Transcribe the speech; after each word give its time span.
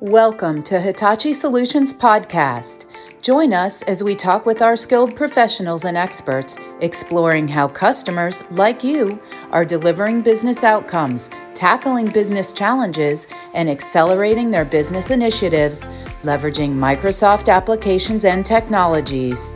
Welcome 0.00 0.62
to 0.62 0.80
Hitachi 0.80 1.34
Solutions 1.34 1.92
Podcast. 1.92 2.86
Join 3.20 3.52
us 3.52 3.82
as 3.82 4.02
we 4.02 4.16
talk 4.16 4.46
with 4.46 4.62
our 4.62 4.74
skilled 4.74 5.14
professionals 5.14 5.84
and 5.84 5.94
experts, 5.94 6.56
exploring 6.80 7.46
how 7.46 7.68
customers, 7.68 8.42
like 8.50 8.82
you, 8.82 9.20
are 9.50 9.62
delivering 9.62 10.22
business 10.22 10.64
outcomes, 10.64 11.28
tackling 11.54 12.06
business 12.06 12.54
challenges, 12.54 13.26
and 13.52 13.68
accelerating 13.68 14.50
their 14.50 14.64
business 14.64 15.10
initiatives, 15.10 15.82
leveraging 16.22 16.72
Microsoft 16.74 17.52
applications 17.52 18.24
and 18.24 18.46
technologies. 18.46 19.54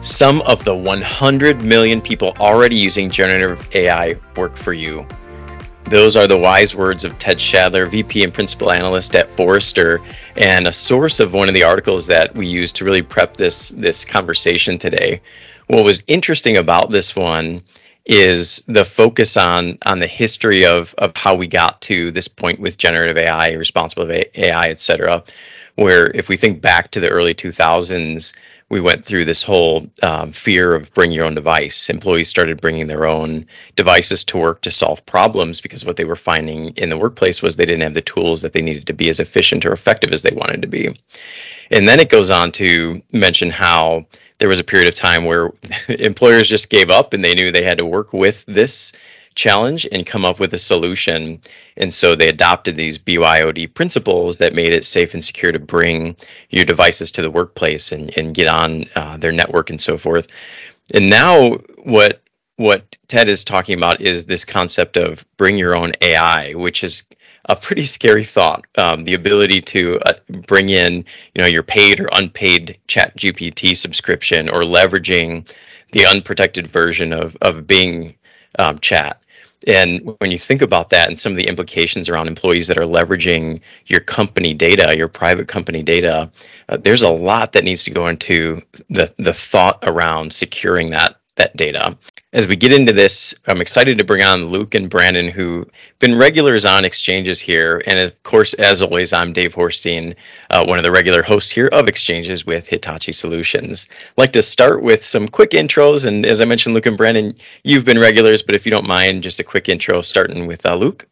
Some 0.00 0.42
of 0.42 0.64
the 0.64 0.76
100 0.76 1.64
million 1.64 2.00
people 2.00 2.34
already 2.38 2.76
using 2.76 3.10
generative 3.10 3.68
AI 3.74 4.14
work 4.36 4.56
for 4.56 4.74
you. 4.74 5.04
Those 5.86 6.16
are 6.16 6.26
the 6.26 6.38
wise 6.38 6.74
words 6.74 7.04
of 7.04 7.18
Ted 7.18 7.36
Schadler, 7.38 7.88
VP 7.88 8.24
and 8.24 8.32
Principal 8.32 8.72
Analyst 8.72 9.14
at 9.14 9.28
Forrester, 9.30 10.00
and 10.36 10.66
a 10.66 10.72
source 10.72 11.20
of 11.20 11.34
one 11.34 11.46
of 11.46 11.54
the 11.54 11.62
articles 11.62 12.06
that 12.06 12.34
we 12.34 12.46
used 12.46 12.74
to 12.76 12.84
really 12.84 13.02
prep 13.02 13.36
this 13.36 13.68
this 13.70 14.02
conversation 14.04 14.78
today. 14.78 15.20
What 15.66 15.84
was 15.84 16.02
interesting 16.06 16.56
about 16.56 16.90
this 16.90 17.14
one 17.14 17.62
is 18.06 18.62
the 18.66 18.84
focus 18.84 19.36
on 19.36 19.76
on 19.84 19.98
the 19.98 20.06
history 20.06 20.64
of 20.64 20.94
of 20.98 21.14
how 21.16 21.34
we 21.34 21.46
got 21.46 21.80
to 21.82 22.10
this 22.10 22.28
point 22.28 22.60
with 22.60 22.78
generative 22.78 23.18
AI, 23.18 23.52
responsible 23.52 24.10
AI, 24.10 24.68
et 24.68 24.80
cetera. 24.80 25.22
Where 25.76 26.10
if 26.14 26.28
we 26.30 26.36
think 26.36 26.62
back 26.62 26.90
to 26.92 27.00
the 27.00 27.10
early 27.10 27.34
2000s, 27.34 28.32
we 28.70 28.80
went 28.80 29.04
through 29.04 29.24
this 29.24 29.42
whole 29.42 29.86
um, 30.02 30.32
fear 30.32 30.74
of 30.74 30.92
bring 30.94 31.12
your 31.12 31.24
own 31.24 31.34
device. 31.34 31.90
Employees 31.90 32.28
started 32.28 32.60
bringing 32.60 32.86
their 32.86 33.06
own 33.06 33.46
devices 33.76 34.24
to 34.24 34.38
work 34.38 34.62
to 34.62 34.70
solve 34.70 35.04
problems 35.06 35.60
because 35.60 35.84
what 35.84 35.96
they 35.96 36.04
were 36.04 36.16
finding 36.16 36.68
in 36.76 36.88
the 36.88 36.98
workplace 36.98 37.42
was 37.42 37.56
they 37.56 37.66
didn't 37.66 37.82
have 37.82 37.94
the 37.94 38.02
tools 38.02 38.42
that 38.42 38.52
they 38.52 38.62
needed 38.62 38.86
to 38.86 38.92
be 38.92 39.08
as 39.08 39.20
efficient 39.20 39.64
or 39.66 39.72
effective 39.72 40.12
as 40.12 40.22
they 40.22 40.34
wanted 40.34 40.62
to 40.62 40.68
be. 40.68 40.94
And 41.70 41.88
then 41.88 42.00
it 42.00 42.08
goes 42.08 42.30
on 42.30 42.52
to 42.52 43.02
mention 43.12 43.50
how 43.50 44.06
there 44.38 44.48
was 44.48 44.58
a 44.58 44.64
period 44.64 44.88
of 44.88 44.94
time 44.94 45.24
where 45.24 45.52
employers 45.88 46.48
just 46.48 46.70
gave 46.70 46.90
up 46.90 47.12
and 47.12 47.22
they 47.22 47.34
knew 47.34 47.52
they 47.52 47.64
had 47.64 47.78
to 47.78 47.86
work 47.86 48.12
with 48.12 48.44
this 48.46 48.92
challenge 49.34 49.86
and 49.92 50.06
come 50.06 50.24
up 50.24 50.40
with 50.40 50.54
a 50.54 50.58
solution. 50.58 51.40
And 51.76 51.92
so 51.92 52.14
they 52.14 52.28
adopted 52.28 52.76
these 52.76 52.98
BYOD 52.98 53.74
principles 53.74 54.36
that 54.38 54.54
made 54.54 54.72
it 54.72 54.84
safe 54.84 55.14
and 55.14 55.24
secure 55.24 55.52
to 55.52 55.58
bring 55.58 56.16
your 56.50 56.64
devices 56.64 57.10
to 57.12 57.22
the 57.22 57.30
workplace 57.30 57.92
and, 57.92 58.16
and 58.18 58.34
get 58.34 58.48
on 58.48 58.84
uh, 58.96 59.16
their 59.16 59.32
network 59.32 59.70
and 59.70 59.80
so 59.80 59.98
forth. 59.98 60.28
And 60.94 61.10
now 61.10 61.52
what 61.84 62.20
what 62.56 62.96
Ted 63.08 63.28
is 63.28 63.42
talking 63.44 63.76
about 63.76 64.00
is 64.00 64.24
this 64.24 64.44
concept 64.44 64.96
of 64.96 65.24
bring 65.38 65.58
your 65.58 65.74
own 65.74 65.92
AI, 66.00 66.52
which 66.52 66.84
is 66.84 67.02
a 67.48 67.56
pretty 67.56 67.84
scary 67.84 68.24
thought. 68.24 68.64
Um, 68.78 69.04
the 69.04 69.14
ability 69.14 69.60
to 69.62 70.00
uh, 70.06 70.14
bring 70.46 70.68
in, 70.68 71.04
you 71.34 71.42
know, 71.42 71.46
your 71.46 71.64
paid 71.64 72.00
or 72.00 72.08
unpaid 72.12 72.78
Chat 72.86 73.16
GPT 73.16 73.76
subscription, 73.76 74.48
or 74.48 74.62
leveraging 74.62 75.50
the 75.92 76.06
unprotected 76.06 76.66
version 76.66 77.12
of 77.12 77.36
of 77.42 77.66
Bing 77.66 78.14
um, 78.58 78.78
Chat, 78.78 79.20
and 79.66 80.14
when 80.18 80.30
you 80.30 80.38
think 80.38 80.62
about 80.62 80.90
that 80.90 81.08
and 81.08 81.18
some 81.18 81.32
of 81.32 81.36
the 81.38 81.48
implications 81.48 82.08
around 82.08 82.28
employees 82.28 82.66
that 82.66 82.78
are 82.78 82.86
leveraging 82.86 83.60
your 83.86 84.00
company 84.00 84.54
data, 84.54 84.96
your 84.96 85.08
private 85.08 85.48
company 85.48 85.82
data, 85.82 86.30
uh, 86.68 86.76
there's 86.76 87.02
a 87.02 87.10
lot 87.10 87.52
that 87.52 87.64
needs 87.64 87.84
to 87.84 87.90
go 87.90 88.08
into 88.08 88.60
the, 88.90 89.12
the 89.18 89.32
thought 89.32 89.78
around 89.82 90.32
securing 90.32 90.90
that 90.90 91.16
that 91.36 91.56
data. 91.56 91.96
As 92.34 92.48
we 92.48 92.56
get 92.56 92.72
into 92.72 92.92
this, 92.92 93.32
I'm 93.46 93.60
excited 93.60 93.96
to 93.96 94.04
bring 94.04 94.20
on 94.20 94.46
Luke 94.46 94.74
and 94.74 94.90
Branden, 94.90 95.30
who've 95.30 95.70
been 96.00 96.18
regulars 96.18 96.64
on 96.64 96.84
exchanges 96.84 97.40
here. 97.40 97.80
And 97.86 97.96
of 98.00 98.20
course, 98.24 98.54
as 98.54 98.82
always, 98.82 99.12
I'm 99.12 99.32
Dave 99.32 99.54
Horstein, 99.54 100.16
uh, 100.50 100.64
one 100.66 100.76
of 100.76 100.82
the 100.82 100.90
regular 100.90 101.22
hosts 101.22 101.52
here 101.52 101.68
of 101.68 101.86
exchanges 101.86 102.44
with 102.44 102.66
Hitachi 102.66 103.12
Solutions. 103.12 103.88
I'd 103.88 104.18
like 104.18 104.32
to 104.32 104.42
start 104.42 104.82
with 104.82 105.04
some 105.04 105.28
quick 105.28 105.50
intros. 105.50 106.06
And 106.06 106.26
as 106.26 106.40
I 106.40 106.44
mentioned, 106.44 106.74
Luke 106.74 106.86
and 106.86 106.98
Branden, 106.98 107.38
you've 107.62 107.84
been 107.84 108.00
regulars, 108.00 108.42
but 108.42 108.56
if 108.56 108.66
you 108.66 108.72
don't 108.72 108.88
mind, 108.88 109.22
just 109.22 109.38
a 109.38 109.44
quick 109.44 109.68
intro 109.68 110.02
starting 110.02 110.48
with 110.48 110.66
uh, 110.66 110.74
Luke. 110.74 111.06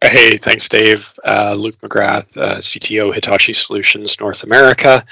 Hey, 0.00 0.38
thanks, 0.38 0.68
Dave. 0.68 1.12
Uh, 1.26 1.54
Luke 1.54 1.80
McGrath, 1.80 2.36
uh, 2.36 2.58
CTO 2.58 3.12
Hitachi 3.12 3.52
Solutions 3.52 4.20
North 4.20 4.44
America, 4.44 5.04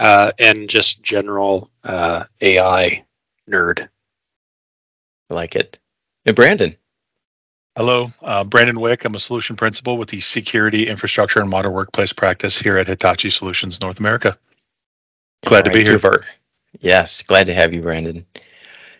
uh, 0.00 0.32
and 0.40 0.68
just 0.68 1.04
general 1.04 1.70
uh, 1.84 2.24
AI 2.40 3.04
nerd. 3.48 3.88
I 5.30 5.34
like 5.34 5.54
it. 5.54 5.78
And 6.26 6.36
Branden. 6.36 6.76
Hello, 7.76 8.10
uh, 8.22 8.44
Branden 8.44 8.80
Wick. 8.80 9.04
I'm 9.04 9.14
a 9.14 9.20
solution 9.20 9.54
principal 9.54 9.98
with 9.98 10.08
the 10.08 10.20
Security 10.20 10.88
Infrastructure 10.88 11.40
and 11.40 11.48
Modern 11.48 11.72
Workplace 11.72 12.12
practice 12.12 12.58
here 12.58 12.76
at 12.76 12.88
Hitachi 12.88 13.30
Solutions 13.30 13.80
North 13.80 14.00
America. 14.00 14.36
Glad 15.46 15.64
to 15.66 15.70
be 15.70 15.84
here. 15.84 16.00
Our, 16.02 16.24
yes, 16.80 17.22
glad 17.22 17.46
to 17.46 17.54
have 17.54 17.72
you, 17.72 17.80
Branden. 17.80 18.24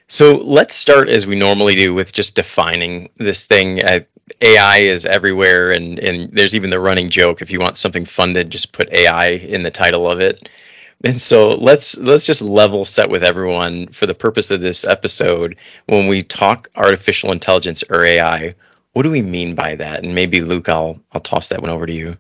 So 0.09 0.37
let's 0.37 0.75
start 0.75 1.09
as 1.09 1.27
we 1.27 1.37
normally 1.37 1.75
do 1.75 1.93
with 1.93 2.13
just 2.13 2.35
defining 2.35 3.11
this 3.17 3.47
thing. 3.47 3.83
Uh, 3.85 4.01
AI 4.43 4.79
is 4.79 5.05
everywhere, 5.07 5.73
and, 5.73 5.99
and 5.99 6.31
there's 6.33 6.55
even 6.55 6.71
the 6.71 6.81
running 6.81 7.11
joke 7.11 7.43
if 7.43 7.51
you 7.51 7.59
want 7.61 7.79
something 7.79 8.05
funded, 8.05 8.51
just 8.51 8.73
put 8.73 8.93
AI 8.93 9.29
in 9.29 9.63
the 9.63 9.71
title 9.71 10.09
of 10.11 10.21
it. 10.21 10.49
And 11.05 11.21
so 11.21 11.51
let's 11.57 11.97
let's 11.99 12.27
just 12.27 12.43
level 12.43 12.85
set 12.85 13.09
with 13.11 13.23
everyone 13.25 13.89
for 13.89 14.07
the 14.07 14.15
purpose 14.15 14.51
of 14.51 14.61
this 14.61 14.85
episode. 14.85 15.57
When 15.87 16.09
we 16.09 16.23
talk 16.23 16.69
artificial 16.77 17.33
intelligence 17.33 17.85
or 17.91 18.05
AI, 18.05 18.55
what 18.93 19.05
do 19.05 19.11
we 19.11 19.23
mean 19.23 19.55
by 19.55 19.77
that? 19.77 20.05
And 20.05 20.15
maybe 20.15 20.41
Luke, 20.41 20.69
I'll 20.69 21.01
I'll 21.13 21.21
toss 21.21 21.49
that 21.49 21.61
one 21.63 21.71
over 21.71 21.87
to 21.87 21.93
you. 21.93 22.17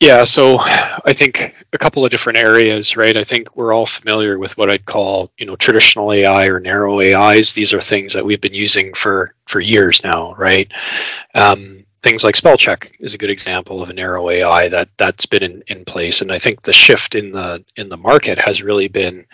Yeah, 0.00 0.24
so 0.24 0.58
I 0.60 1.12
think 1.14 1.54
a 1.72 1.78
couple 1.78 2.04
of 2.04 2.10
different 2.10 2.38
areas, 2.38 2.96
right? 2.96 3.16
I 3.16 3.22
think 3.22 3.56
we're 3.56 3.72
all 3.72 3.86
familiar 3.86 4.36
with 4.38 4.56
what 4.58 4.68
I'd 4.68 4.84
call, 4.84 5.30
you 5.38 5.46
know, 5.46 5.54
traditional 5.56 6.12
AI 6.12 6.46
or 6.48 6.58
narrow 6.58 7.00
AIs. 7.00 7.54
These 7.54 7.72
are 7.72 7.80
things 7.80 8.12
that 8.12 8.24
we've 8.24 8.40
been 8.40 8.52
using 8.54 8.92
for 8.94 9.34
for 9.46 9.60
years 9.60 10.02
now, 10.02 10.34
right? 10.34 10.70
Um, 11.34 11.81
things 12.02 12.24
like 12.24 12.36
spell 12.36 12.56
check 12.56 12.92
is 12.98 13.14
a 13.14 13.18
good 13.18 13.30
example 13.30 13.82
of 13.82 13.88
a 13.88 13.92
narrow 13.92 14.28
AI 14.28 14.68
that 14.68 14.88
that's 14.96 15.24
been 15.24 15.42
in, 15.42 15.62
in 15.68 15.84
place. 15.84 16.20
And 16.20 16.32
I 16.32 16.38
think 16.38 16.62
the 16.62 16.72
shift 16.72 17.14
in 17.14 17.30
the 17.30 17.64
in 17.76 17.88
the 17.88 17.96
market 17.96 18.40
has 18.44 18.62
really 18.62 18.88
been 18.88 19.24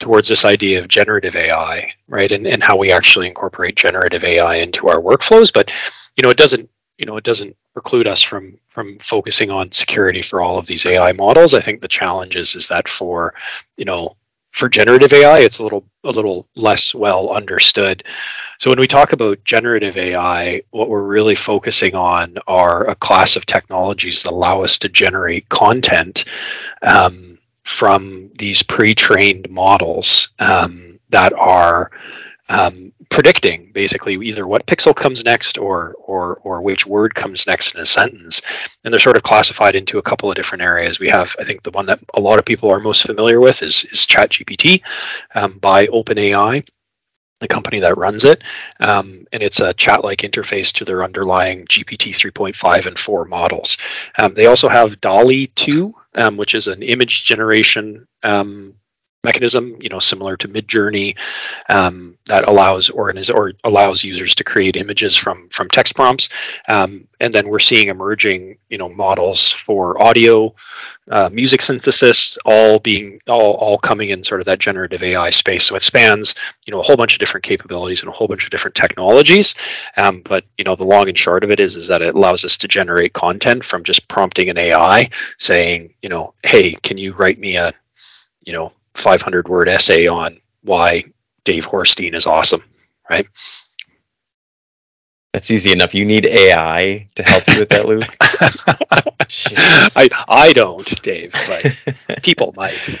towards 0.00 0.28
this 0.28 0.44
idea 0.44 0.80
of 0.80 0.88
generative 0.88 1.36
AI, 1.36 1.90
right? 2.08 2.32
And 2.32 2.46
and 2.46 2.62
how 2.62 2.76
we 2.76 2.90
actually 2.90 3.26
incorporate 3.26 3.76
generative 3.76 4.24
AI 4.24 4.56
into 4.56 4.88
our 4.88 5.00
workflows. 5.00 5.52
But 5.52 5.70
you 6.16 6.22
know, 6.22 6.30
it 6.30 6.38
doesn't 6.38 6.68
you 6.96 7.06
know 7.06 7.16
it 7.16 7.24
doesn't 7.24 7.56
preclude 7.74 8.06
us 8.06 8.22
from 8.22 8.58
from 8.68 8.98
focusing 9.00 9.50
on 9.50 9.70
security 9.72 10.22
for 10.22 10.40
all 10.40 10.58
of 10.58 10.66
these 10.66 10.86
AI 10.86 11.12
models. 11.12 11.54
I 11.54 11.60
think 11.60 11.80
the 11.80 11.88
challenge 11.88 12.36
is 12.36 12.54
is 12.54 12.68
that 12.68 12.88
for 12.88 13.34
you 13.76 13.84
know 13.84 14.16
for 14.52 14.68
generative 14.68 15.12
AI, 15.12 15.40
it's 15.40 15.58
a 15.58 15.62
little 15.62 15.84
a 16.04 16.10
little 16.10 16.48
less 16.56 16.94
well 16.94 17.30
understood. 17.30 18.02
So 18.58 18.70
when 18.70 18.80
we 18.80 18.88
talk 18.88 19.12
about 19.12 19.42
generative 19.44 19.96
AI, 19.96 20.62
what 20.70 20.88
we're 20.88 21.04
really 21.04 21.36
focusing 21.36 21.94
on 21.94 22.34
are 22.48 22.88
a 22.88 22.96
class 22.96 23.36
of 23.36 23.46
technologies 23.46 24.24
that 24.24 24.32
allow 24.32 24.62
us 24.62 24.76
to 24.78 24.88
generate 24.88 25.48
content 25.48 26.24
um, 26.82 27.38
from 27.62 28.30
these 28.36 28.64
pre-trained 28.64 29.48
models 29.48 30.30
um, 30.40 30.98
that 31.10 31.32
are 31.34 31.92
um, 32.48 32.92
predicting 33.10 33.70
basically 33.74 34.14
either 34.14 34.48
what 34.48 34.66
pixel 34.66 34.94
comes 34.94 35.24
next 35.24 35.56
or 35.56 35.94
or 36.00 36.40
or 36.42 36.60
which 36.60 36.84
word 36.84 37.14
comes 37.14 37.46
next 37.46 37.76
in 37.76 37.80
a 37.80 37.86
sentence. 37.86 38.42
And 38.82 38.92
they're 38.92 38.98
sort 38.98 39.16
of 39.16 39.22
classified 39.22 39.76
into 39.76 39.98
a 39.98 40.02
couple 40.02 40.30
of 40.30 40.36
different 40.36 40.62
areas. 40.62 40.98
We 40.98 41.08
have 41.10 41.36
i 41.38 41.44
think 41.44 41.62
the 41.62 41.70
one 41.70 41.86
that 41.86 42.00
a 42.14 42.20
lot 42.20 42.40
of 42.40 42.44
people 42.44 42.70
are 42.70 42.80
most 42.80 43.02
familiar 43.02 43.38
with 43.38 43.62
is 43.62 43.84
is 43.92 44.04
chat 44.04 44.30
gpt 44.30 44.82
um, 45.36 45.58
by 45.58 45.86
openai 45.86 46.66
the 47.40 47.48
company 47.48 47.80
that 47.80 47.96
runs 47.96 48.24
it 48.24 48.42
um, 48.80 49.24
and 49.32 49.42
it's 49.42 49.60
a 49.60 49.74
chat-like 49.74 50.20
interface 50.20 50.72
to 50.72 50.84
their 50.84 51.02
underlying 51.04 51.64
gpt 51.66 52.10
3.5 52.10 52.86
and 52.86 52.98
4 52.98 53.24
models. 53.26 53.76
Um, 54.20 54.34
they 54.34 54.46
also 54.46 54.68
have 54.68 55.00
DALL-E 55.00 55.48
2 55.48 55.94
um, 56.16 56.36
which 56.36 56.54
is 56.54 56.66
an 56.66 56.82
image 56.82 57.24
generation 57.24 58.06
um, 58.22 58.74
mechanism, 59.24 59.76
you 59.80 59.88
know, 59.88 59.98
similar 59.98 60.36
to 60.36 60.48
Midjourney, 60.48 61.16
um, 61.74 62.16
that 62.26 62.48
allows 62.48 62.88
or, 62.88 63.12
or 63.34 63.52
allows 63.64 64.04
users 64.04 64.34
to 64.36 64.44
create 64.44 64.76
images 64.76 65.16
from 65.16 65.48
from 65.48 65.68
text 65.68 65.96
prompts. 65.96 66.28
Um, 66.68 67.06
and 67.20 67.32
then 67.32 67.48
we're 67.48 67.58
seeing 67.58 67.88
emerging, 67.88 68.58
you 68.68 68.78
know, 68.78 68.88
models 68.88 69.50
for 69.50 70.00
audio, 70.00 70.54
uh, 71.10 71.28
music 71.32 71.62
synthesis, 71.62 72.38
all 72.44 72.78
being 72.78 73.20
all 73.26 73.54
all 73.54 73.78
coming 73.78 74.10
in 74.10 74.22
sort 74.22 74.40
of 74.40 74.46
that 74.46 74.60
generative 74.60 75.02
AI 75.02 75.30
space. 75.30 75.64
So 75.64 75.74
it 75.74 75.82
spans, 75.82 76.36
you 76.64 76.72
know, 76.72 76.78
a 76.80 76.84
whole 76.84 76.96
bunch 76.96 77.14
of 77.14 77.18
different 77.18 77.44
capabilities 77.44 78.00
and 78.00 78.08
a 78.08 78.12
whole 78.12 78.28
bunch 78.28 78.44
of 78.44 78.50
different 78.50 78.76
technologies. 78.76 79.56
Um, 80.00 80.22
but 80.24 80.44
you 80.58 80.64
know, 80.64 80.76
the 80.76 80.84
long 80.84 81.08
and 81.08 81.18
short 81.18 81.42
of 81.42 81.50
it 81.50 81.58
is 81.58 81.74
is 81.74 81.88
that 81.88 82.02
it 82.02 82.14
allows 82.14 82.44
us 82.44 82.56
to 82.58 82.68
generate 82.68 83.14
content 83.14 83.64
from 83.64 83.82
just 83.82 84.06
prompting 84.06 84.48
an 84.48 84.58
AI, 84.58 85.10
saying, 85.38 85.92
you 86.02 86.08
know, 86.08 86.34
hey, 86.44 86.74
can 86.84 86.96
you 86.96 87.14
write 87.14 87.40
me 87.40 87.56
a 87.56 87.74
you 88.46 88.52
know 88.52 88.72
500 88.98 89.48
word 89.48 89.68
essay 89.68 90.06
on 90.06 90.38
why 90.62 91.04
Dave 91.44 91.66
Horstein 91.66 92.14
is 92.14 92.26
awesome, 92.26 92.62
right? 93.10 93.26
That's 95.32 95.50
easy 95.50 95.72
enough. 95.72 95.94
You 95.94 96.04
need 96.04 96.26
AI 96.26 97.08
to 97.14 97.22
help 97.22 97.48
you 97.48 97.58
with 97.58 97.68
that, 97.70 97.86
Luke. 97.86 98.16
I 99.96 100.08
I 100.28 100.52
don't, 100.52 101.02
Dave, 101.02 101.32
but 101.46 102.22
people 102.22 102.52
might. 102.56 102.98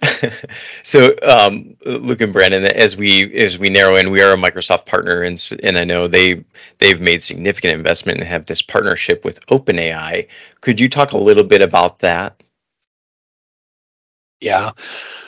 so 0.82 1.14
um, 1.26 1.76
Luke 1.84 2.20
and 2.20 2.34
Branden, 2.34 2.64
as 2.70 2.96
we 2.96 3.34
as 3.34 3.58
we 3.58 3.68
narrow 3.68 3.96
in, 3.96 4.10
we 4.10 4.22
are 4.22 4.32
a 4.32 4.36
Microsoft 4.36 4.86
partner, 4.86 5.22
and 5.22 5.50
and 5.62 5.78
I 5.78 5.84
know 5.84 6.06
they 6.06 6.44
they've 6.78 7.00
made 7.00 7.22
significant 7.22 7.74
investment 7.74 8.18
and 8.18 8.28
have 8.28 8.46
this 8.46 8.62
partnership 8.62 9.24
with 9.24 9.44
OpenAI. 9.46 10.28
Could 10.60 10.78
you 10.78 10.88
talk 10.88 11.12
a 11.12 11.18
little 11.18 11.44
bit 11.44 11.62
about 11.62 11.98
that? 12.00 12.42
Yeah. 14.40 14.70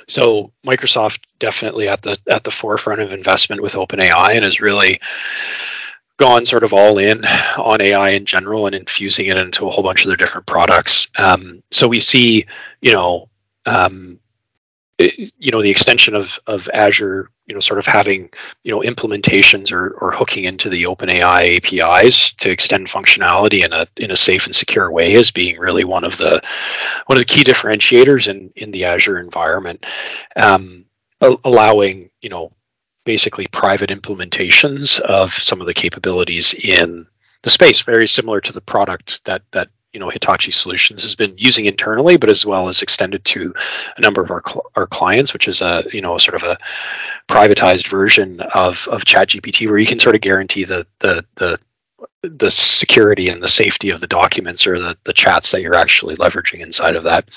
So 0.09 0.53
Microsoft 0.67 1.21
definitely 1.39 1.89
at 1.89 2.03
the 2.03 2.19
at 2.31 2.45
the 2.45 2.51
forefront 2.51 3.01
of 3.01 3.13
investment 3.13 3.63
with 3.63 3.75
OpenAI 3.75 4.35
and 4.37 4.45
has 4.45 4.61
really 4.61 5.01
gone 6.17 6.45
sort 6.45 6.65
of 6.65 6.73
all 6.73 6.99
in 6.99 7.25
on 7.57 7.81
AI 7.81 8.11
in 8.11 8.27
general 8.27 8.67
and 8.67 8.75
infusing 8.75 9.27
it 9.27 9.39
into 9.39 9.67
a 9.67 9.71
whole 9.71 9.83
bunch 9.83 10.03
of 10.03 10.09
their 10.09 10.17
different 10.17 10.47
products. 10.47 11.09
Um, 11.17 11.63
so 11.71 11.89
we 11.89 12.01
see, 12.01 12.47
you 12.83 12.93
know, 12.93 13.29
um, 13.67 14.19
you 14.99 15.51
know 15.51 15.63
the 15.63 15.71
extension 15.71 16.15
of 16.15 16.39
of 16.47 16.69
Azure, 16.75 17.31
you 17.51 17.55
know, 17.55 17.59
sort 17.59 17.81
of 17.81 17.87
having 17.87 18.31
you 18.63 18.71
know 18.71 18.81
implementations 18.83 19.73
or 19.73 19.91
or 20.01 20.13
hooking 20.13 20.45
into 20.45 20.69
the 20.69 20.85
OpenAI 20.85 21.57
APIs 21.57 22.31
to 22.35 22.49
extend 22.49 22.87
functionality 22.87 23.65
in 23.65 23.73
a 23.73 23.89
in 23.97 24.13
a 24.13 24.17
safe 24.17 24.47
and 24.47 24.55
secure 24.55 24.89
way 24.93 25.17
as 25.17 25.33
being 25.33 25.59
really 25.59 25.83
one 25.83 26.05
of 26.05 26.17
the 26.19 26.41
one 27.07 27.19
of 27.19 27.21
the 27.21 27.35
key 27.35 27.43
differentiators 27.43 28.29
in 28.29 28.53
in 28.55 28.71
the 28.71 28.85
Azure 28.85 29.19
environment, 29.19 29.85
um, 30.37 30.85
allowing 31.21 32.09
you 32.23 32.29
know 32.29 32.53
basically 33.05 33.49
private 33.49 33.91
implementations 33.91 35.01
of 35.01 35.35
some 35.35 35.61
of 35.61 35.67
the 35.67 35.75
capabilities 35.75 36.55
in 36.55 37.05
the 37.43 37.51
space, 37.51 37.81
very 37.81 38.07
similar 38.07 38.41
to 38.41 38.53
the 38.53 38.61
product 38.61 39.25
that 39.25 39.43
that 39.51 39.71
you 39.93 40.01
know 40.01 40.09
Hitachi 40.09 40.53
Solutions 40.53 41.03
has 41.03 41.15
been 41.15 41.35
using 41.37 41.67
internally, 41.67 42.17
but 42.17 42.31
as 42.31 42.47
well 42.47 42.69
as 42.69 42.83
extended 42.83 43.25
to 43.27 43.55
a 43.97 44.01
number 44.01 44.23
of 44.23 44.31
our 44.31 44.43
cl- 44.47 44.71
our 44.77 44.87
clients, 44.87 45.33
which 45.33 45.49
is 45.49 45.61
a 45.61 45.85
you 45.93 46.01
know 46.01 46.17
sort 46.19 46.41
of 46.41 46.43
a 46.43 46.59
privatized 47.29 47.89
version 47.89 48.41
of 48.55 48.87
of 48.89 49.03
ChatGPT, 49.03 49.69
where 49.69 49.79
you 49.79 49.87
can 49.87 49.99
sort 49.99 50.15
of 50.15 50.23
guarantee 50.23 50.65
the 50.65 50.87
the 51.01 51.25
the 51.37 51.59
the 52.23 52.51
security 52.51 53.29
and 53.29 53.43
the 53.43 53.49
safety 53.49 53.91
of 53.91 54.01
the 54.01 54.07
documents 54.07 54.67
or 54.67 54.79
the, 54.79 54.97
the 55.05 55.13
chats 55.13 55.51
that 55.51 55.63
you're 55.63 55.75
actually 55.75 56.17
leveraging 56.17 56.61
inside 56.61 56.97
of 56.97 57.05
that. 57.05 57.29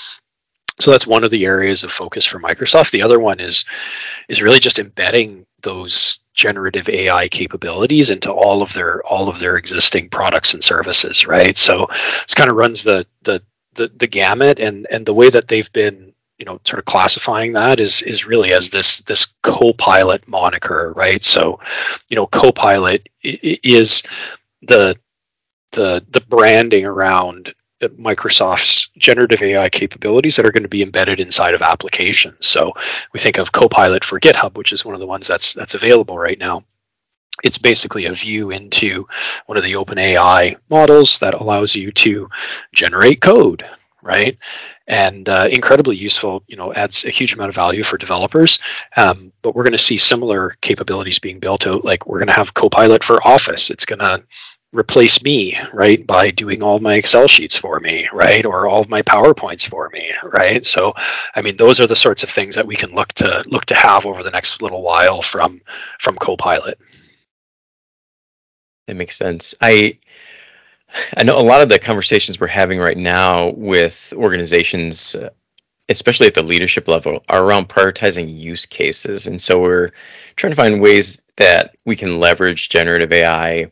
So 0.80 0.92
that's 0.92 1.08
one 1.08 1.24
of 1.24 1.32
the 1.32 1.46
areas 1.46 1.84
of 1.84 1.92
focus 1.92 2.26
for 2.26 2.40
Microsoft. 2.40 2.92
The 2.92 3.02
other 3.02 3.20
one 3.20 3.40
is 3.40 3.64
is 4.30 4.42
really 4.42 4.60
just 4.60 4.80
embedding 4.80 5.46
those 5.62 6.20
generative 6.34 6.90
AI 6.90 7.28
capabilities 7.30 8.10
into 8.10 8.32
all 8.32 8.62
of 8.62 8.74
their 8.74 9.04
all 9.06 9.30
of 9.30 9.40
their 9.40 9.58
existing 9.58 10.10
products 10.10 10.54
and 10.54 10.64
services, 10.64 11.28
right? 11.28 11.58
So 11.58 11.88
it's 12.24 12.36
kind 12.36 12.50
of 12.50 12.56
runs 12.56 12.84
the 12.84 13.06
the 13.24 13.42
the, 13.76 13.92
the 13.98 14.08
gamut 14.08 14.60
and 14.60 14.88
and 14.92 15.06
the 15.06 15.14
way 15.14 15.30
that 15.30 15.48
they've 15.48 15.72
been 15.74 16.14
you 16.38 16.46
know 16.46 16.60
sort 16.66 16.80
of 16.80 16.86
classifying 16.86 17.54
that 17.54 17.80
is 17.80 18.02
is 18.04 18.26
really 18.26 18.54
as 18.54 18.70
this 18.70 19.02
this 19.02 19.34
co-pilot 19.44 20.28
moniker 20.28 20.94
right 20.96 21.24
so 21.24 21.60
you 22.10 22.16
know 22.16 22.28
co-pilot 22.28 23.08
is 23.22 24.04
the 24.64 24.98
the 25.72 26.04
the 26.10 26.22
branding 26.22 26.86
around 26.86 27.54
Microsoft's 27.90 28.90
generative 28.98 29.42
AI 29.42 29.70
capabilities 29.70 30.36
that 30.36 30.46
are 30.46 30.52
going 30.52 30.64
to 30.64 30.70
be 30.70 30.84
embedded 30.84 31.20
inside 31.20 31.54
of 31.54 31.62
applications. 31.62 32.48
So 32.48 32.72
we 33.14 33.20
think 33.20 33.38
of 33.38 33.52
Copilot 33.52 34.04
for 34.04 34.20
GitHub, 34.20 34.58
which 34.58 34.74
is 34.74 34.86
one 34.86 34.94
of 34.94 35.00
the 35.00 35.08
ones 35.08 35.28
that's 35.28 35.54
that's 35.54 35.74
available 35.74 36.18
right 36.18 36.40
now. 36.40 36.64
It's 37.44 37.58
basically 37.58 38.06
a 38.06 38.14
view 38.14 38.52
into 38.52 39.08
one 39.48 39.58
of 39.58 39.64
the 39.64 39.74
OpenAI 39.74 40.56
models 40.70 41.20
that 41.20 41.34
allows 41.34 41.76
you 41.76 41.92
to 41.92 42.30
generate 42.74 43.22
code, 43.22 43.68
right? 44.04 44.38
And 44.88 45.28
uh, 45.28 45.48
incredibly 45.50 45.96
useful, 45.96 46.44
you 46.48 46.58
know, 46.58 46.74
adds 46.74 47.06
a 47.06 47.10
huge 47.10 47.34
amount 47.34 47.50
of 47.50 47.56
value 47.56 47.84
for 47.84 47.98
developers. 47.98 48.60
Um, 48.98 49.32
but 49.42 49.56
we're 49.56 49.64
going 49.64 49.72
to 49.72 49.78
see 49.78 49.98
similar 49.98 50.56
capabilities 50.62 51.20
being 51.20 51.40
built 51.40 51.66
out. 51.66 51.84
Like 51.84 52.06
we're 52.06 52.20
going 52.20 52.28
to 52.28 52.36
have 52.36 52.54
Copilot 52.54 53.04
for 53.04 53.26
Office. 53.28 53.72
It's 53.72 53.86
going 53.86 54.00
to 54.00 54.24
replace 54.74 55.24
me 55.24 55.58
right 55.72 56.06
by 56.06 56.32
doing 56.32 56.62
all 56.62 56.80
my 56.80 56.96
excel 56.96 57.28
sheets 57.28 57.56
for 57.56 57.80
me 57.80 58.08
right 58.12 58.46
or 58.46 58.68
all 58.68 58.82
of 58.82 58.90
my 58.90 59.02
powerpoints 59.02 59.68
for 59.68 59.90
me 59.94 60.12
right? 60.24 60.66
So 60.66 60.94
i 61.36 61.42
mean 61.42 61.56
those 61.56 61.80
are 61.80 61.88
the 61.88 61.96
sorts 61.96 62.24
of 62.24 62.30
things 62.30 62.56
that 62.56 62.68
we 62.68 62.76
can 62.76 62.94
look 62.94 63.14
to 63.14 63.44
look 63.48 63.66
to 63.66 63.76
have 63.76 64.06
over 64.06 64.24
the 64.24 64.32
next 64.32 64.62
little 64.62 64.82
while 64.82 65.22
from 65.22 65.62
from 66.00 66.16
copilot. 66.18 66.80
That 68.88 68.98
makes 68.98 69.16
sense. 69.16 69.56
I 69.62 69.98
i 71.18 71.24
know 71.24 71.38
a 71.38 71.42
lot 71.42 71.62
of 71.62 71.70
the 71.70 71.80
conversations 71.80 72.40
we're 72.40 72.48
having 72.48 72.80
right 72.80 72.98
now 72.98 73.50
with 73.52 74.14
organizations 74.16 75.16
especially 75.90 76.28
at 76.28 76.34
the 76.34 76.42
leadership 76.42 76.88
level 76.88 77.24
are 77.30 77.44
around 77.46 77.70
prioritizing 77.70 78.34
use 78.34 78.66
cases. 78.66 79.28
And 79.28 79.42
so 79.42 79.62
we're 79.62 79.92
trying 80.36 80.52
to 80.52 80.56
find 80.56 80.82
ways 80.82 81.22
that 81.38 81.76
we 81.86 81.96
can 81.96 82.20
leverage 82.20 82.70
generative 82.70 83.12
ai 83.12 83.72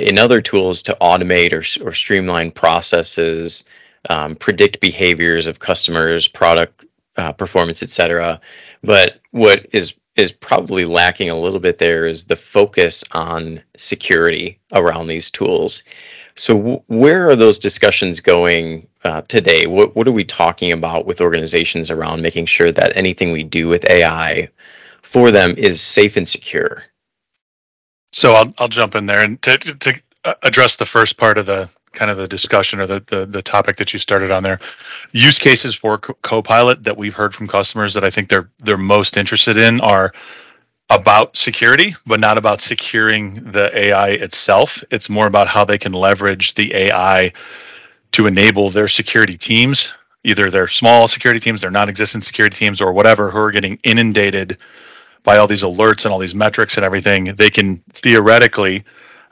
in 0.00 0.18
other 0.18 0.40
tools 0.40 0.82
to 0.82 0.96
automate 1.00 1.52
or, 1.52 1.86
or 1.86 1.92
streamline 1.92 2.50
processes, 2.50 3.64
um, 4.10 4.36
predict 4.36 4.80
behaviors 4.80 5.46
of 5.46 5.58
customers, 5.60 6.28
product 6.28 6.84
uh, 7.16 7.32
performance, 7.32 7.82
etc. 7.82 8.40
But 8.82 9.20
what 9.32 9.66
is 9.72 9.94
is 10.16 10.32
probably 10.32 10.84
lacking 10.84 11.30
a 11.30 11.36
little 11.38 11.60
bit 11.60 11.78
there 11.78 12.06
is 12.06 12.24
the 12.24 12.36
focus 12.36 13.04
on 13.12 13.62
security 13.76 14.58
around 14.72 15.06
these 15.06 15.30
tools. 15.30 15.84
So, 16.34 16.56
w- 16.56 16.82
where 16.88 17.28
are 17.28 17.36
those 17.36 17.58
discussions 17.58 18.20
going 18.20 18.86
uh, 19.04 19.22
today? 19.22 19.66
What 19.66 19.94
what 19.96 20.08
are 20.08 20.12
we 20.12 20.24
talking 20.24 20.72
about 20.72 21.06
with 21.06 21.20
organizations 21.20 21.90
around 21.90 22.22
making 22.22 22.46
sure 22.46 22.72
that 22.72 22.96
anything 22.96 23.32
we 23.32 23.44
do 23.44 23.68
with 23.68 23.88
AI 23.90 24.48
for 25.02 25.30
them 25.30 25.54
is 25.56 25.80
safe 25.80 26.16
and 26.16 26.28
secure? 26.28 26.84
So 28.12 28.32
I'll 28.32 28.52
I'll 28.58 28.68
jump 28.68 28.94
in 28.94 29.06
there 29.06 29.22
and 29.22 29.40
to 29.42 29.58
to 29.58 30.00
uh, 30.24 30.34
address 30.42 30.76
the 30.76 30.86
first 30.86 31.16
part 31.16 31.38
of 31.38 31.46
the 31.46 31.68
kind 31.92 32.10
of 32.10 32.16
the 32.16 32.28
discussion 32.28 32.78
or 32.80 32.86
the, 32.86 33.02
the, 33.08 33.26
the 33.26 33.42
topic 33.42 33.76
that 33.76 33.92
you 33.92 33.98
started 33.98 34.30
on 34.30 34.42
there. 34.42 34.60
Use 35.12 35.38
cases 35.38 35.74
for 35.74 35.98
co- 35.98 36.14
copilot 36.22 36.84
that 36.84 36.96
we've 36.96 37.14
heard 37.14 37.34
from 37.34 37.48
customers 37.48 37.92
that 37.94 38.04
I 38.04 38.10
think 38.10 38.28
they're 38.28 38.48
they're 38.58 38.76
most 38.76 39.16
interested 39.16 39.56
in 39.56 39.80
are 39.80 40.12
about 40.90 41.36
security, 41.36 41.94
but 42.06 42.20
not 42.20 42.38
about 42.38 42.60
securing 42.60 43.34
the 43.34 43.70
AI 43.76 44.10
itself. 44.10 44.82
It's 44.90 45.10
more 45.10 45.26
about 45.26 45.48
how 45.48 45.64
they 45.64 45.76
can 45.78 45.92
leverage 45.92 46.54
the 46.54 46.74
AI 46.74 47.32
to 48.12 48.26
enable 48.26 48.70
their 48.70 48.88
security 48.88 49.36
teams, 49.36 49.92
either 50.24 50.50
their 50.50 50.66
small 50.66 51.06
security 51.06 51.40
teams, 51.40 51.60
their 51.60 51.70
non-existent 51.70 52.24
security 52.24 52.56
teams, 52.56 52.80
or 52.80 52.92
whatever, 52.92 53.30
who 53.30 53.38
are 53.38 53.50
getting 53.50 53.78
inundated 53.84 54.56
by 55.28 55.36
all 55.36 55.46
these 55.46 55.62
alerts 55.62 56.06
and 56.06 56.12
all 56.12 56.18
these 56.18 56.34
metrics 56.34 56.76
and 56.76 56.86
everything, 56.86 57.24
they 57.36 57.50
can 57.50 57.76
theoretically, 57.90 58.82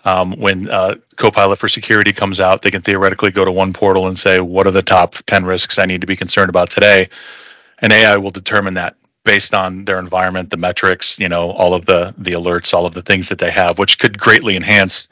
um, 0.05 0.39
when 0.39 0.69
uh, 0.69 0.95
Copilot 1.17 1.59
for 1.59 1.69
Security 1.69 2.13
comes 2.13 2.39
out, 2.39 2.61
they 2.61 2.71
can 2.71 2.83
theoretically 2.83 3.31
go 3.31 3.47
to 3.47 3.51
one 3.51 3.73
portal 3.73 4.07
and 4.07 4.19
say, 4.19 4.39
what 4.39 4.67
are 4.67 4.71
the 4.71 4.83
top 4.83 5.15
10 5.27 5.47
risks 5.47 5.79
I 5.79 5.87
need 5.87 6.03
to 6.03 6.07
be 6.07 6.15
concerned 6.15 6.51
about 6.51 6.69
today? 6.69 7.09
And 7.79 7.95
AI 7.95 8.19
will 8.19 8.31
determine 8.31 8.75
that 8.75 8.95
based 9.25 9.55
on 9.55 9.87
their 9.87 9.99
environment, 9.99 10.51
the 10.51 10.59
metrics, 10.59 11.19
you 11.19 11.31
know, 11.31 11.53
all 11.53 11.73
of 11.73 11.87
the 11.87 12.15
the 12.19 12.33
alerts, 12.33 12.75
all 12.75 12.85
of 12.85 12.93
the 12.93 13.03
things 13.03 13.31
that 13.31 13.39
they 13.39 13.51
have, 13.51 13.79
which 13.79 13.99
could 13.99 14.19
greatly 14.19 14.55
enhance 14.55 15.09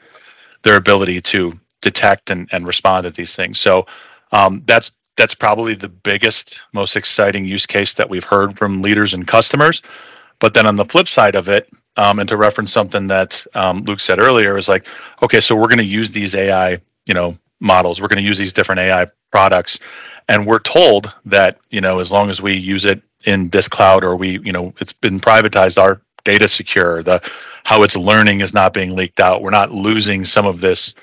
their 0.64 0.76
ability 0.76 1.22
to 1.22 1.54
detect 1.80 2.28
and, 2.28 2.46
and 2.52 2.66
respond 2.66 3.04
to 3.04 3.10
these 3.10 3.34
things. 3.34 3.58
So 3.58 3.86
um, 4.32 4.62
that's 4.66 4.92
that's 5.16 5.34
probably 5.34 5.74
the 5.74 5.88
biggest, 5.88 6.60
most 6.74 6.94
exciting 6.94 7.46
use 7.46 7.66
case 7.66 7.94
that 7.94 8.10
we've 8.10 8.24
heard 8.24 8.58
from 8.58 8.82
leaders 8.82 9.14
and 9.14 9.26
customers. 9.26 9.80
But 10.40 10.54
then 10.54 10.66
on 10.66 10.76
the 10.76 10.84
flip 10.84 11.08
side 11.08 11.36
of 11.36 11.48
it, 11.48 11.68
um, 11.96 12.18
and 12.18 12.28
to 12.28 12.36
reference 12.36 12.72
something 12.72 13.06
that 13.08 13.44
um, 13.54 13.82
Luke 13.84 14.00
said 14.00 14.18
earlier, 14.20 14.56
is 14.56 14.68
like, 14.68 14.86
okay, 15.22 15.40
so 15.40 15.54
we're 15.56 15.68
going 15.68 15.78
to 15.78 15.84
use 15.84 16.10
these 16.10 16.34
AI, 16.34 16.78
you 17.06 17.14
know, 17.14 17.36
models. 17.60 18.00
We're 18.00 18.08
going 18.08 18.22
to 18.22 18.28
use 18.28 18.38
these 18.38 18.52
different 18.52 18.80
AI 18.80 19.06
products, 19.30 19.78
and 20.28 20.46
we're 20.46 20.58
told 20.60 21.12
that 21.26 21.58
you 21.70 21.80
know, 21.80 22.00
as 22.00 22.10
long 22.12 22.30
as 22.30 22.42
we 22.42 22.56
use 22.56 22.84
it 22.84 23.02
in 23.26 23.48
this 23.50 23.68
cloud 23.68 24.04
or 24.04 24.16
we, 24.16 24.38
you 24.40 24.52
know, 24.52 24.72
it's 24.80 24.92
been 24.92 25.20
privatized, 25.20 25.80
our 25.80 26.00
data 26.24 26.48
secure, 26.48 27.02
the 27.02 27.20
how 27.64 27.82
it's 27.82 27.96
learning 27.96 28.40
is 28.40 28.52
not 28.54 28.74
being 28.74 28.94
leaked 28.96 29.20
out. 29.20 29.42
We're 29.42 29.50
not 29.50 29.72
losing 29.72 30.24
some 30.24 30.46
of 30.46 30.60
this, 30.60 30.94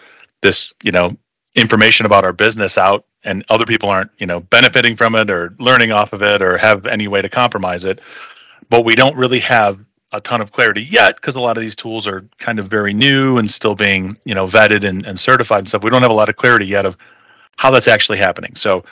this, 0.41 0.73
you 0.83 0.91
know, 0.91 1.15
information 1.55 2.05
about 2.05 2.23
our 2.23 2.33
business 2.33 2.77
out 2.77 3.05
and 3.23 3.43
other 3.50 3.65
people 3.65 3.89
aren't 3.89 4.11
you 4.17 4.25
know 4.25 4.39
benefiting 4.41 4.95
from 4.95 5.15
it 5.15 5.29
or 5.29 5.53
learning 5.59 5.91
off 5.91 6.13
of 6.13 6.21
it 6.23 6.41
or 6.41 6.57
have 6.57 6.85
any 6.85 7.07
way 7.07 7.21
to 7.21 7.29
compromise 7.29 7.83
it 7.83 8.00
but 8.72 8.86
we 8.86 8.96
don't 8.96 9.18
really 9.18 9.40
have 9.40 9.80
a 10.13 10.22
ton 10.22 10.42
of 10.42 10.51
clarity 10.51 10.84
yet 10.84 11.18
because 11.18 11.36
a 11.36 11.40
lot 11.40 11.58
of 11.58 11.62
these 11.62 11.75
tools 11.75 12.08
are 12.08 12.25
kind 12.40 12.60
of 12.60 12.68
very 12.68 12.94
new 12.94 13.38
and 13.38 13.51
still 13.51 13.75
being 13.75 14.18
you 14.25 14.36
know 14.36 14.48
vetted 14.48 14.84
and, 14.88 15.06
and 15.06 15.20
certified 15.20 15.60
and 15.60 15.68
stuff 15.68 15.84
we 15.84 15.92
don't 15.92 16.01
have 16.01 16.12
a 16.12 16.16
lot 16.16 16.30
of 16.30 16.38
clarity 16.38 16.66
yet 16.66 16.86
of 16.88 16.98
how 17.58 17.72
that's 17.72 17.88
actually 17.88 18.18
happening 18.18 18.56
so 18.56 18.84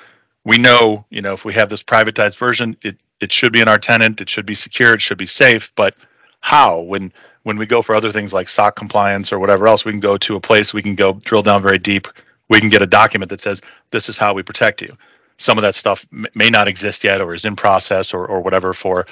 we 0.46 0.58
know 0.58 1.06
you 1.10 1.22
know 1.22 1.34
if 1.34 1.46
we 1.46 1.54
have 1.54 1.70
this 1.70 1.84
privatized 1.84 2.38
version 2.38 2.78
it 2.84 2.98
it 3.22 3.32
should 3.32 3.54
be 3.54 3.62
in 3.62 3.68
our 3.68 3.80
tenant 3.80 4.22
it 4.22 4.30
should 4.30 4.46
be 4.46 4.56
secure 4.56 4.94
it 4.94 5.02
should 5.02 5.18
be 5.18 5.26
safe 5.26 5.72
but 5.76 5.96
how 6.42 6.82
when 6.82 7.12
when 7.44 7.58
we 7.58 7.66
go 7.66 7.82
for 7.82 7.96
other 7.96 8.12
things 8.12 8.34
like 8.34 8.48
SOC 8.48 8.76
compliance 8.76 9.32
or 9.32 9.40
whatever 9.40 9.68
else, 9.68 9.86
we 9.86 9.92
can 9.92 10.00
go 10.00 10.18
to 10.18 10.36
a 10.36 10.40
place 10.40 10.74
we 10.74 10.82
can 10.82 10.96
go 10.96 11.14
drill 11.14 11.42
down 11.42 11.62
very 11.62 11.80
deep. 11.80 12.08
We 12.50 12.60
can 12.60 12.70
get 12.70 12.82
a 12.82 12.88
document 12.88 13.30
that 13.30 13.42
says 13.42 13.62
this 13.92 14.10
is 14.10 14.18
how 14.18 14.34
we 14.34 14.44
protect 14.44 14.82
you. 14.82 14.96
Some 15.38 15.58
of 15.58 15.62
that 15.62 15.76
stuff 15.76 16.06
may 16.36 16.50
not 16.50 16.68
exist 16.68 17.04
yet, 17.04 17.22
or 17.22 17.34
is 17.34 17.46
in 17.46 17.56
process, 17.56 18.14
or 18.14 18.26
or 18.28 18.42
whatever 18.42 18.74
for 18.74 19.06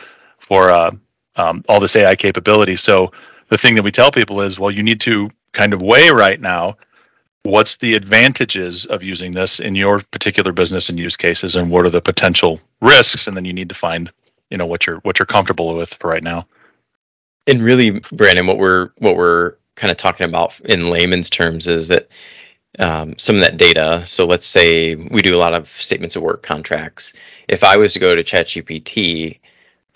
for 0.48 0.72
uh, 0.72 0.92
um, 1.36 1.64
all 1.68 1.80
this 1.80 1.96
AI 1.96 2.16
capability. 2.16 2.78
So 2.78 3.12
the 3.50 3.58
thing 3.58 3.76
that 3.76 3.84
we 3.84 3.92
tell 3.92 4.12
people 4.12 4.42
is, 4.42 4.60
well, 4.60 4.72
you 4.72 4.82
need 4.82 5.02
to 5.02 5.30
kind 5.52 5.74
of 5.74 5.82
weigh 5.82 6.10
right 6.10 6.40
now 6.40 6.78
what's 7.48 7.78
the 7.78 7.96
advantages 7.96 8.86
of 8.88 9.02
using 9.04 9.34
this 9.34 9.60
in 9.60 9.74
your 9.74 10.00
particular 10.12 10.52
business 10.52 10.90
and 10.90 11.00
use 11.00 11.16
cases 11.16 11.56
and 11.56 11.72
what 11.72 11.86
are 11.86 11.90
the 11.90 12.02
potential 12.02 12.60
risks 12.82 13.28
and 13.28 13.38
then 13.38 13.46
you 13.46 13.54
need 13.54 13.70
to 13.70 13.76
find 13.76 14.12
you 14.50 14.58
know 14.58 14.66
what 14.66 14.86
you're 14.86 14.98
what 15.00 15.18
you're 15.18 15.26
comfortable 15.26 15.74
with 15.74 15.94
for 15.94 16.10
right 16.10 16.24
now 16.24 16.46
and 17.48 17.62
really 17.64 18.02
branden 18.02 18.48
what 18.48 18.58
we're 18.58 18.90
what 18.98 19.16
we're 19.16 19.56
kind 19.76 19.92
of 19.92 19.98
talking 19.98 20.28
about 20.28 20.60
in 20.62 20.90
layman's 20.90 21.30
terms 21.30 21.68
is 21.68 21.88
that 21.88 22.10
um, 22.80 23.18
some 23.18 23.36
of 23.38 23.42
that 23.42 23.58
data 23.58 24.06
so 24.06 24.26
let's 24.26 24.46
say 24.46 24.96
we 24.96 25.22
do 25.22 25.36
a 25.36 25.40
lot 25.40 25.54
of 25.54 25.70
statements 25.70 26.18
of 26.18 26.24
work 26.24 26.44
contracts 26.44 27.14
if 27.48 27.64
i 27.64 27.78
was 27.78 27.94
to 27.94 28.00
go 28.00 28.14
to 28.14 28.24
chatgpt 28.24 29.40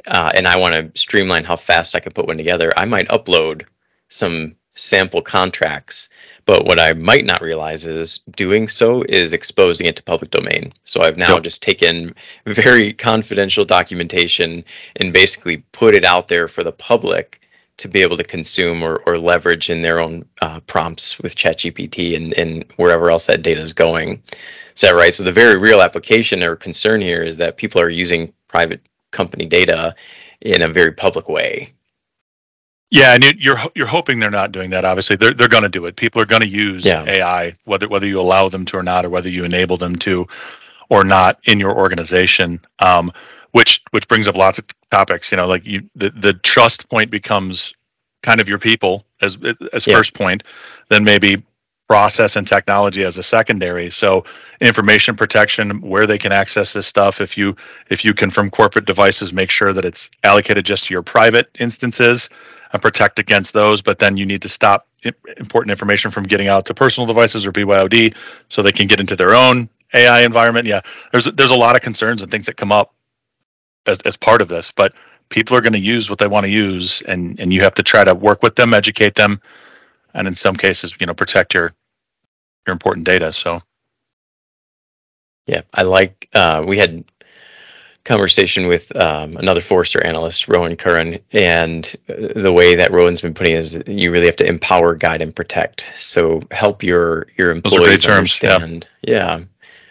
uh, 0.07 0.31
and 0.35 0.47
i 0.47 0.57
want 0.57 0.73
to 0.73 0.91
streamline 0.99 1.43
how 1.43 1.55
fast 1.55 1.95
i 1.95 1.99
can 1.99 2.11
put 2.11 2.27
one 2.27 2.37
together 2.37 2.71
i 2.77 2.85
might 2.85 3.07
upload 3.09 3.65
some 4.09 4.55
sample 4.75 5.21
contracts 5.21 6.09
but 6.45 6.65
what 6.65 6.79
I 6.79 6.93
might 6.93 7.25
not 7.25 7.41
realize 7.41 7.85
is 7.85 8.19
doing 8.35 8.67
so 8.67 9.03
is 9.03 9.33
exposing 9.33 9.87
it 9.87 9.95
to 9.97 10.03
public 10.03 10.31
domain. 10.31 10.73
So 10.85 11.01
I've 11.01 11.17
now 11.17 11.35
yep. 11.35 11.43
just 11.43 11.61
taken 11.61 12.15
very 12.45 12.93
confidential 12.93 13.65
documentation 13.65 14.63
and 14.97 15.13
basically 15.13 15.57
put 15.71 15.95
it 15.95 16.03
out 16.03 16.27
there 16.27 16.47
for 16.47 16.63
the 16.63 16.71
public 16.71 17.39
to 17.77 17.87
be 17.87 18.01
able 18.01 18.17
to 18.17 18.23
consume 18.23 18.83
or, 18.83 18.97
or 19.05 19.17
leverage 19.17 19.69
in 19.69 19.81
their 19.81 19.99
own 19.99 20.25
uh, 20.41 20.59
prompts 20.61 21.17
with 21.19 21.35
ChatGPT 21.35 22.15
and, 22.15 22.33
and 22.33 22.65
wherever 22.75 23.09
else 23.09 23.25
that 23.27 23.41
data 23.41 23.61
is 23.61 23.73
going. 23.73 24.21
Is 24.75 24.81
that 24.81 24.95
right? 24.95 25.13
So 25.13 25.23
the 25.23 25.31
very 25.31 25.57
real 25.57 25.81
application 25.81 26.43
or 26.43 26.55
concern 26.55 27.01
here 27.01 27.23
is 27.23 27.37
that 27.37 27.57
people 27.57 27.81
are 27.81 27.89
using 27.89 28.33
private 28.47 28.81
company 29.11 29.45
data 29.45 29.95
in 30.41 30.61
a 30.61 30.67
very 30.67 30.91
public 30.91 31.29
way 31.29 31.73
yeah, 32.91 33.15
and 33.15 33.23
you're 33.39 33.57
you're 33.73 33.87
hoping 33.87 34.19
they're 34.19 34.29
not 34.29 34.51
doing 34.51 34.69
that. 34.71 34.83
Obviously, 34.83 35.15
they're 35.15 35.33
they're 35.33 35.47
going 35.47 35.63
to 35.63 35.69
do 35.69 35.85
it. 35.85 35.95
People 35.95 36.21
are 36.21 36.25
going 36.25 36.41
to 36.41 36.47
use 36.47 36.83
yeah. 36.83 37.03
AI, 37.05 37.55
whether 37.63 37.87
whether 37.87 38.05
you 38.05 38.19
allow 38.19 38.49
them 38.49 38.65
to 38.65 38.77
or 38.77 38.83
not, 38.83 39.05
or 39.05 39.09
whether 39.09 39.29
you 39.29 39.45
enable 39.45 39.77
them 39.77 39.95
to 39.99 40.27
or 40.89 41.05
not 41.05 41.39
in 41.45 41.57
your 41.57 41.75
organization. 41.75 42.59
Um, 42.79 43.11
which 43.51 43.81
which 43.91 44.07
brings 44.09 44.27
up 44.27 44.35
lots 44.35 44.59
of 44.59 44.65
topics. 44.91 45.31
You 45.31 45.37
know, 45.37 45.47
like 45.47 45.65
you 45.65 45.89
the 45.95 46.09
the 46.09 46.33
trust 46.33 46.89
point 46.89 47.09
becomes 47.09 47.73
kind 48.23 48.41
of 48.41 48.49
your 48.49 48.59
people 48.59 49.05
as 49.21 49.37
as 49.71 49.87
yeah. 49.87 49.95
first 49.95 50.13
point, 50.13 50.43
then 50.89 51.05
maybe 51.05 51.41
process 51.91 52.37
and 52.37 52.47
technology 52.47 53.03
as 53.03 53.17
a 53.17 53.23
secondary. 53.23 53.89
So 53.89 54.23
information 54.61 55.13
protection, 55.13 55.81
where 55.81 56.07
they 56.07 56.17
can 56.17 56.31
access 56.31 56.71
this 56.71 56.87
stuff. 56.87 57.19
If 57.19 57.37
you 57.37 57.53
if 57.89 58.05
you 58.05 58.13
can 58.13 58.31
from 58.31 58.49
corporate 58.49 58.85
devices, 58.85 59.33
make 59.33 59.51
sure 59.51 59.73
that 59.73 59.83
it's 59.83 60.09
allocated 60.23 60.65
just 60.65 60.85
to 60.85 60.93
your 60.93 61.03
private 61.03 61.49
instances 61.59 62.29
and 62.71 62.81
protect 62.81 63.19
against 63.19 63.51
those. 63.51 63.81
But 63.81 63.99
then 63.99 64.15
you 64.15 64.25
need 64.25 64.41
to 64.43 64.47
stop 64.47 64.87
important 65.35 65.69
information 65.69 66.11
from 66.11 66.23
getting 66.23 66.47
out 66.47 66.65
to 66.67 66.73
personal 66.73 67.05
devices 67.07 67.45
or 67.45 67.51
BYOD, 67.51 68.15
so 68.47 68.61
they 68.61 68.71
can 68.71 68.87
get 68.87 69.01
into 69.01 69.17
their 69.17 69.35
own 69.35 69.67
AI 69.93 70.21
environment. 70.21 70.67
Yeah, 70.67 70.79
there's 71.11 71.25
there's 71.25 71.51
a 71.51 71.59
lot 71.59 71.75
of 71.75 71.81
concerns 71.81 72.21
and 72.21 72.31
things 72.31 72.45
that 72.45 72.55
come 72.55 72.71
up 72.71 72.95
as 73.85 73.99
as 74.03 74.15
part 74.15 74.41
of 74.41 74.47
this, 74.47 74.71
but 74.73 74.93
people 75.27 75.57
are 75.57 75.61
going 75.61 75.73
to 75.73 75.79
use 75.79 76.09
what 76.09 76.19
they 76.19 76.27
want 76.27 76.45
to 76.45 76.49
use, 76.49 77.01
and 77.09 77.37
and 77.37 77.51
you 77.51 77.59
have 77.59 77.73
to 77.73 77.83
try 77.83 78.05
to 78.05 78.15
work 78.15 78.41
with 78.43 78.55
them, 78.55 78.73
educate 78.73 79.15
them, 79.15 79.41
and 80.13 80.25
in 80.25 80.35
some 80.35 80.55
cases, 80.55 80.93
you 81.01 81.05
know, 81.05 81.13
protect 81.13 81.53
your 81.53 81.73
your 82.65 82.73
important 82.73 83.05
data. 83.05 83.33
So. 83.33 83.61
Yeah, 85.47 85.61
I 85.73 85.81
like. 85.81 86.29
Uh, 86.33 86.63
we 86.67 86.77
had 86.77 87.03
conversation 88.03 88.67
with 88.67 88.95
um, 88.95 89.37
another 89.37 89.61
Forrester 89.61 90.03
analyst, 90.03 90.47
Rowan 90.47 90.75
Curran, 90.75 91.19
and 91.31 91.95
the 92.07 92.51
way 92.51 92.75
that 92.75 92.91
Rowan's 92.91 93.21
been 93.21 93.33
putting 93.33 93.53
it 93.53 93.59
is 93.59 93.83
you 93.87 94.11
really 94.11 94.25
have 94.25 94.35
to 94.37 94.47
empower, 94.47 94.95
guide, 94.95 95.21
and 95.21 95.35
protect. 95.35 95.85
So 95.97 96.41
help 96.51 96.83
your 96.83 97.27
your 97.37 97.51
employees 97.51 98.03
terms, 98.03 98.17
understand. 98.17 98.87
Yeah. 99.01 99.15
yeah. 99.15 99.43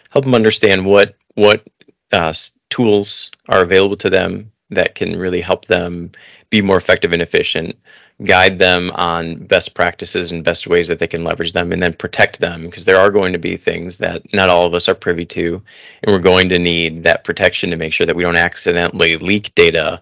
help 0.09 0.25
them 0.25 0.35
understand 0.35 0.85
what 0.85 1.15
what 1.35 1.65
uh, 2.11 2.33
tools 2.69 3.31
are 3.49 3.61
available 3.61 3.97
to 3.97 4.09
them 4.09 4.51
that 4.71 4.95
can 4.95 5.19
really 5.19 5.41
help 5.41 5.65
them 5.65 6.11
be 6.49 6.61
more 6.61 6.77
effective 6.77 7.13
and 7.13 7.21
efficient 7.21 7.75
guide 8.23 8.59
them 8.59 8.91
on 8.91 9.35
best 9.47 9.73
practices 9.73 10.31
and 10.31 10.43
best 10.43 10.67
ways 10.67 10.87
that 10.87 10.99
they 10.99 11.07
can 11.07 11.23
leverage 11.23 11.53
them 11.53 11.71
and 11.71 11.81
then 11.81 11.93
protect 11.93 12.39
them 12.39 12.65
because 12.65 12.85
there 12.85 12.99
are 12.99 13.09
going 13.09 13.33
to 13.33 13.39
be 13.39 13.57
things 13.57 13.97
that 13.97 14.21
not 14.33 14.49
all 14.49 14.65
of 14.65 14.73
us 14.73 14.87
are 14.87 14.93
privy 14.93 15.25
to 15.25 15.61
and 16.03 16.13
we're 16.13 16.19
going 16.19 16.47
to 16.47 16.59
need 16.59 17.03
that 17.03 17.23
protection 17.23 17.69
to 17.69 17.75
make 17.75 17.93
sure 17.93 18.05
that 18.05 18.15
we 18.15 18.23
don't 18.23 18.35
accidentally 18.35 19.17
leak 19.17 19.53
data 19.55 20.01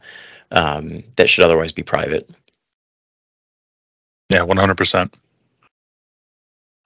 um, 0.51 1.03
that 1.15 1.29
should 1.29 1.43
otherwise 1.43 1.71
be 1.71 1.83
private. 1.83 2.29
Yeah 4.31 4.39
100% 4.39 5.11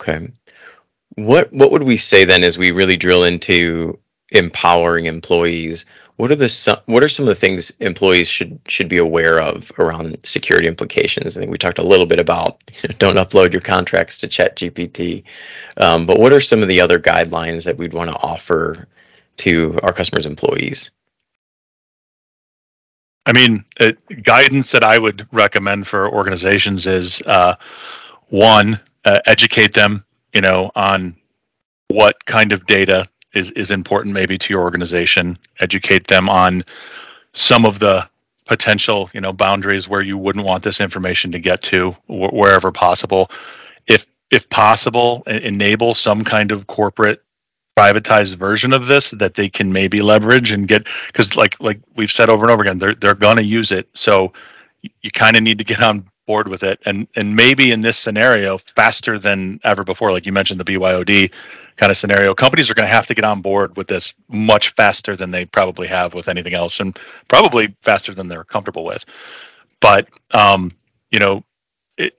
okay. 0.01 0.31
What 1.15 1.51
what 1.53 1.71
would 1.71 1.83
we 1.83 1.97
say 1.97 2.25
then 2.25 2.43
as 2.43 2.57
we 2.57 2.71
really 2.71 2.97
drill 2.97 3.23
into 3.23 3.97
empowering 4.31 5.05
employees 5.05 5.85
what 6.17 6.31
are 6.31 6.35
the 6.35 6.81
what 6.85 7.03
are 7.03 7.09
some 7.09 7.23
of 7.23 7.27
the 7.27 7.35
things 7.39 7.71
employees 7.79 8.27
should 8.27 8.59
should 8.67 8.87
be 8.87 8.97
aware 8.97 9.39
of 9.39 9.71
around 9.79 10.17
security 10.23 10.67
implications? 10.67 11.35
I 11.35 11.39
think 11.39 11.51
we 11.51 11.57
talked 11.57 11.79
a 11.79 11.83
little 11.83 12.05
bit 12.05 12.19
about 12.19 12.63
don't 12.99 13.17
upload 13.17 13.51
your 13.51 13.61
contracts 13.61 14.17
to 14.19 14.27
ChatGPT, 14.27 15.23
um, 15.77 16.05
but 16.05 16.19
what 16.19 16.33
are 16.33 16.41
some 16.41 16.61
of 16.61 16.67
the 16.67 16.79
other 16.79 16.99
guidelines 16.99 17.63
that 17.65 17.77
we'd 17.77 17.93
want 17.93 18.11
to 18.11 18.17
offer 18.17 18.87
to 19.37 19.79
our 19.81 19.93
customers' 19.93 20.25
employees? 20.25 20.91
I 23.25 23.31
mean, 23.33 23.63
uh, 23.79 23.93
guidance 24.23 24.71
that 24.71 24.83
I 24.83 24.97
would 24.97 25.27
recommend 25.31 25.87
for 25.87 26.09
organizations 26.09 26.85
is 26.85 27.21
uh, 27.25 27.55
one, 28.27 28.79
uh, 29.05 29.19
educate 29.27 29.73
them, 29.73 30.05
you 30.33 30.41
know, 30.41 30.71
on 30.75 31.15
what 31.87 32.23
kind 32.25 32.51
of 32.51 32.65
data 32.65 33.07
is 33.33 33.51
is 33.51 33.71
important 33.71 34.13
maybe 34.13 34.37
to 34.37 34.53
your 34.53 34.61
organization. 34.61 35.37
Educate 35.59 36.07
them 36.07 36.29
on 36.29 36.63
some 37.33 37.65
of 37.65 37.79
the 37.79 38.07
potential 38.45 39.09
you 39.13 39.21
know 39.21 39.33
boundaries 39.33 39.87
where 39.87 40.01
you 40.01 40.17
wouldn't 40.17 40.45
want 40.45 40.63
this 40.63 40.81
information 40.81 41.31
to 41.31 41.39
get 41.39 41.61
to 41.61 41.91
wh- 42.07 42.33
wherever 42.33 42.71
possible. 42.71 43.29
If 43.87 44.05
if 44.31 44.47
possible 44.49 45.23
enable 45.27 45.93
some 45.93 46.23
kind 46.23 46.51
of 46.51 46.67
corporate 46.67 47.23
privatized 47.77 48.35
version 48.35 48.71
of 48.71 48.85
this 48.87 49.11
that 49.11 49.33
they 49.33 49.49
can 49.49 49.73
maybe 49.73 50.01
leverage 50.01 50.51
and 50.51 50.67
get 50.67 50.87
because 51.07 51.35
like 51.35 51.59
like 51.59 51.79
we've 51.95 52.11
said 52.11 52.29
over 52.29 52.43
and 52.43 52.51
over 52.51 52.61
again 52.61 52.77
they're 52.77 52.95
they're 52.95 53.15
going 53.15 53.37
to 53.37 53.43
use 53.43 53.71
it. 53.71 53.87
So 53.93 54.31
you 55.01 55.11
kind 55.11 55.35
of 55.35 55.43
need 55.43 55.57
to 55.57 55.63
get 55.63 55.81
on 55.81 56.07
board 56.27 56.47
with 56.47 56.63
it. 56.63 56.79
And 56.85 57.07
and 57.15 57.35
maybe 57.35 57.71
in 57.71 57.81
this 57.81 57.97
scenario 57.97 58.59
faster 58.75 59.17
than 59.17 59.59
ever 59.63 59.83
before 59.83 60.11
like 60.11 60.25
you 60.25 60.31
mentioned 60.33 60.59
the 60.59 60.65
BYOD 60.65 61.31
kind 61.77 61.91
of 61.91 61.97
scenario. 61.97 62.33
Companies 62.33 62.69
are 62.69 62.73
going 62.73 62.87
to 62.87 62.93
have 62.93 63.07
to 63.07 63.15
get 63.15 63.25
on 63.25 63.41
board 63.41 63.75
with 63.77 63.87
this 63.87 64.13
much 64.29 64.71
faster 64.75 65.15
than 65.15 65.31
they 65.31 65.45
probably 65.45 65.87
have 65.87 66.13
with 66.13 66.27
anything 66.27 66.53
else 66.53 66.79
and 66.79 66.97
probably 67.27 67.75
faster 67.83 68.13
than 68.13 68.27
they're 68.27 68.43
comfortable 68.43 68.85
with. 68.85 69.05
But 69.81 70.07
um 70.33 70.71
you 71.11 71.19
know 71.19 71.43
it, 71.97 72.17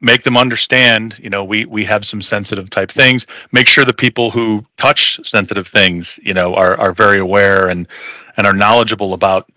make 0.00 0.22
them 0.22 0.36
understand 0.36 1.18
you 1.18 1.30
know 1.30 1.44
we 1.44 1.66
we 1.66 1.84
have 1.84 2.06
some 2.06 2.22
sensitive 2.22 2.70
type 2.70 2.90
things. 2.90 3.26
Make 3.52 3.68
sure 3.68 3.84
the 3.84 3.92
people 3.92 4.30
who 4.30 4.64
touch 4.78 5.20
sensitive 5.28 5.66
things 5.68 6.18
you 6.22 6.34
know 6.34 6.54
are 6.54 6.78
are 6.78 6.92
very 6.92 7.18
aware 7.18 7.68
and 7.68 7.88
and 8.36 8.46
are 8.46 8.54
knowledgeable 8.54 9.14
about 9.14 9.50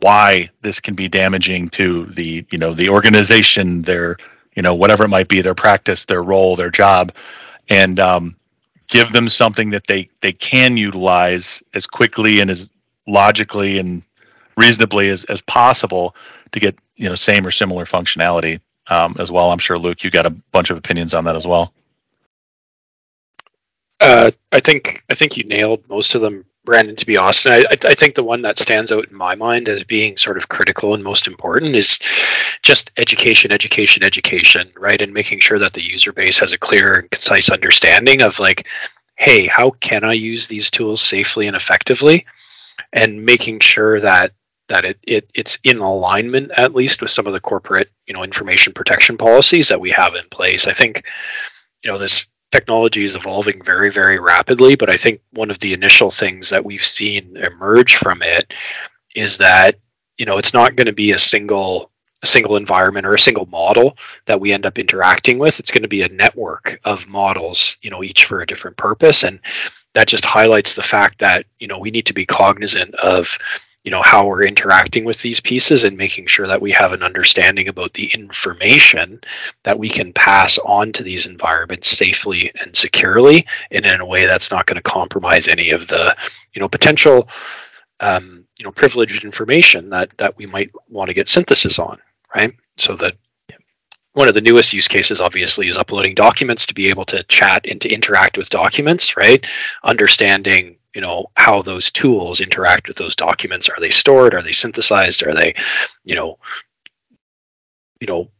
why 0.00 0.48
this 0.62 0.80
can 0.80 0.94
be 0.94 1.08
damaging 1.08 1.68
to 1.70 2.06
the 2.06 2.46
you 2.50 2.58
know 2.58 2.72
the 2.74 2.88
organization 2.88 3.82
their 3.82 4.16
you 4.56 4.62
know 4.62 4.74
whatever 4.74 5.04
it 5.04 5.08
might 5.08 5.28
be 5.28 5.42
their 5.42 5.54
practice 5.54 6.04
their 6.06 6.22
role 6.22 6.56
their 6.56 6.70
job. 6.70 7.12
And 7.68 7.98
um, 8.00 8.36
give 8.88 9.12
them 9.12 9.28
something 9.28 9.70
that 9.70 9.86
they 9.86 10.08
they 10.20 10.32
can 10.32 10.76
utilize 10.76 11.62
as 11.74 11.86
quickly 11.86 12.40
and 12.40 12.50
as 12.50 12.68
logically 13.06 13.78
and 13.78 14.02
reasonably 14.56 15.08
as, 15.08 15.24
as 15.24 15.40
possible 15.42 16.14
to 16.52 16.60
get 16.60 16.78
you 16.96 17.08
know 17.08 17.14
same 17.14 17.46
or 17.46 17.50
similar 17.50 17.84
functionality 17.84 18.60
um, 18.88 19.14
as 19.18 19.30
well. 19.30 19.50
I'm 19.50 19.58
sure 19.58 19.78
luke 19.78 20.02
you 20.04 20.10
got 20.10 20.26
a 20.26 20.36
bunch 20.52 20.70
of 20.70 20.78
opinions 20.78 21.14
on 21.14 21.24
that 21.24 21.36
as 21.36 21.46
well. 21.46 21.72
Uh, 24.00 24.30
i 24.52 24.60
think 24.60 25.02
i 25.10 25.14
think 25.14 25.38
you 25.38 25.44
nailed 25.44 25.82
most 25.88 26.14
of 26.14 26.20
them 26.20 26.44
Branden, 26.66 26.96
to 26.96 27.06
be 27.06 27.16
honest, 27.16 27.46
I, 27.46 27.62
I 27.70 27.94
think 27.94 28.14
the 28.14 28.24
one 28.24 28.42
that 28.42 28.58
stands 28.58 28.92
out 28.92 29.08
in 29.08 29.16
my 29.16 29.34
mind 29.34 29.68
as 29.68 29.84
being 29.84 30.16
sort 30.16 30.36
of 30.36 30.48
critical 30.48 30.92
and 30.92 31.02
most 31.02 31.26
important 31.26 31.74
is 31.74 31.98
just 32.62 32.90
education, 32.96 33.52
education, 33.52 34.02
education, 34.02 34.70
right? 34.76 35.00
And 35.00 35.14
making 35.14 35.38
sure 35.38 35.58
that 35.58 35.72
the 35.72 35.82
user 35.82 36.12
base 36.12 36.38
has 36.40 36.52
a 36.52 36.58
clear 36.58 36.94
and 36.94 37.10
concise 37.10 37.48
understanding 37.48 38.20
of 38.20 38.38
like, 38.40 38.66
hey, 39.14 39.46
how 39.46 39.70
can 39.80 40.04
I 40.04 40.12
use 40.12 40.48
these 40.48 40.70
tools 40.70 41.00
safely 41.00 41.46
and 41.46 41.56
effectively? 41.56 42.26
And 42.92 43.24
making 43.24 43.60
sure 43.60 44.00
that 44.00 44.32
that 44.68 44.84
it, 44.84 44.98
it 45.04 45.30
it's 45.34 45.58
in 45.62 45.78
alignment 45.78 46.50
at 46.56 46.74
least 46.74 47.00
with 47.00 47.10
some 47.10 47.26
of 47.26 47.32
the 47.32 47.40
corporate 47.40 47.88
you 48.08 48.14
know 48.14 48.24
information 48.24 48.72
protection 48.72 49.16
policies 49.16 49.68
that 49.68 49.80
we 49.80 49.90
have 49.90 50.14
in 50.14 50.28
place. 50.30 50.66
I 50.66 50.72
think 50.72 51.04
you 51.84 51.90
know 51.90 51.98
this 51.98 52.26
technology 52.52 53.04
is 53.04 53.14
evolving 53.14 53.62
very 53.62 53.90
very 53.90 54.18
rapidly, 54.18 54.76
but 54.76 54.92
I 54.92 54.96
think 54.96 55.20
one 55.32 55.50
of 55.50 55.58
the 55.58 55.72
initial 55.72 56.10
things 56.10 56.48
that 56.50 56.64
we've 56.64 56.84
seen 56.84 57.36
emerge 57.36 57.96
from 57.96 58.22
it 58.22 58.52
is 59.14 59.38
that 59.38 59.78
you 60.18 60.26
know 60.26 60.38
it's 60.38 60.54
not 60.54 60.76
going 60.76 60.86
to 60.86 60.92
be 60.92 61.12
a 61.12 61.18
single 61.18 61.90
a 62.22 62.26
single 62.26 62.56
environment 62.56 63.06
or 63.06 63.14
a 63.14 63.18
single 63.18 63.46
model 63.46 63.96
that 64.24 64.40
we 64.40 64.52
end 64.52 64.64
up 64.64 64.78
interacting 64.78 65.38
with. 65.38 65.60
It's 65.60 65.70
going 65.70 65.82
to 65.82 65.88
be 65.88 66.02
a 66.02 66.08
network 66.08 66.80
of 66.84 67.06
models 67.08 67.76
you 67.82 67.90
know 67.90 68.02
each 68.02 68.24
for 68.24 68.40
a 68.40 68.46
different 68.46 68.76
purpose. 68.76 69.22
And 69.24 69.40
that 69.94 70.08
just 70.08 70.24
highlights 70.24 70.74
the 70.74 70.82
fact 70.82 71.18
that 71.18 71.46
you 71.58 71.66
know 71.66 71.78
we 71.78 71.90
need 71.90 72.06
to 72.06 72.14
be 72.14 72.26
cognizant 72.26 72.94
of 72.96 73.36
you 73.86 73.90
know 73.92 74.02
how 74.02 74.26
we're 74.26 74.44
interacting 74.44 75.04
with 75.04 75.22
these 75.22 75.40
pieces 75.40 75.84
and 75.84 75.96
making 75.96 76.26
sure 76.26 76.46
that 76.46 76.60
we 76.60 76.72
have 76.72 76.92
an 76.92 77.02
understanding 77.02 77.68
about 77.68 77.94
the 77.94 78.06
information 78.12 79.20
that 79.62 79.78
we 79.78 79.88
can 79.88 80.12
pass 80.12 80.58
on 80.58 80.92
to 80.92 81.02
these 81.02 81.24
environments 81.24 81.96
safely 81.96 82.52
and 82.60 82.76
securely 82.76 83.46
and 83.70 83.86
in 83.86 84.00
a 84.00 84.06
way 84.06 84.26
that's 84.26 84.50
not 84.50 84.66
going 84.66 84.76
to 84.76 84.82
compromise 84.82 85.48
any 85.48 85.70
of 85.70 85.86
the 85.86 86.14
you 86.52 86.60
know 86.60 86.68
potential 86.68 87.28
um, 88.00 88.44
you 88.58 88.64
know 88.64 88.72
privileged 88.72 89.24
information 89.24 89.88
that 89.88 90.10
that 90.18 90.36
we 90.36 90.44
might 90.44 90.70
want 90.90 91.08
to 91.08 91.14
get 91.14 91.28
synthesis 91.28 91.78
on 91.78 91.98
right? 92.36 92.52
So 92.78 92.96
that 92.96 93.16
one 94.12 94.28
of 94.28 94.34
the 94.34 94.40
newest 94.40 94.72
use 94.72 94.88
cases 94.88 95.20
obviously 95.20 95.68
is 95.68 95.76
uploading 95.76 96.14
documents 96.14 96.66
to 96.66 96.74
be 96.74 96.88
able 96.88 97.04
to 97.06 97.22
chat 97.24 97.64
and 97.68 97.80
to 97.82 97.88
interact 97.88 98.38
with 98.38 98.50
documents 98.50 99.16
right? 99.16 99.46
Understanding 99.84 100.75
you 100.96 101.02
know 101.02 101.26
how 101.36 101.60
those 101.60 101.90
tools 101.90 102.40
interact 102.40 102.88
with 102.88 102.96
those 102.96 103.14
documents. 103.14 103.68
Are 103.68 103.78
they 103.78 103.90
stored? 103.90 104.34
Are 104.34 104.42
they 104.42 104.52
synthesized? 104.52 105.22
Are 105.22 105.34
they 105.34 105.54
you 106.04 106.14
know 106.14 106.38
you 108.00 108.06
know 108.06 108.30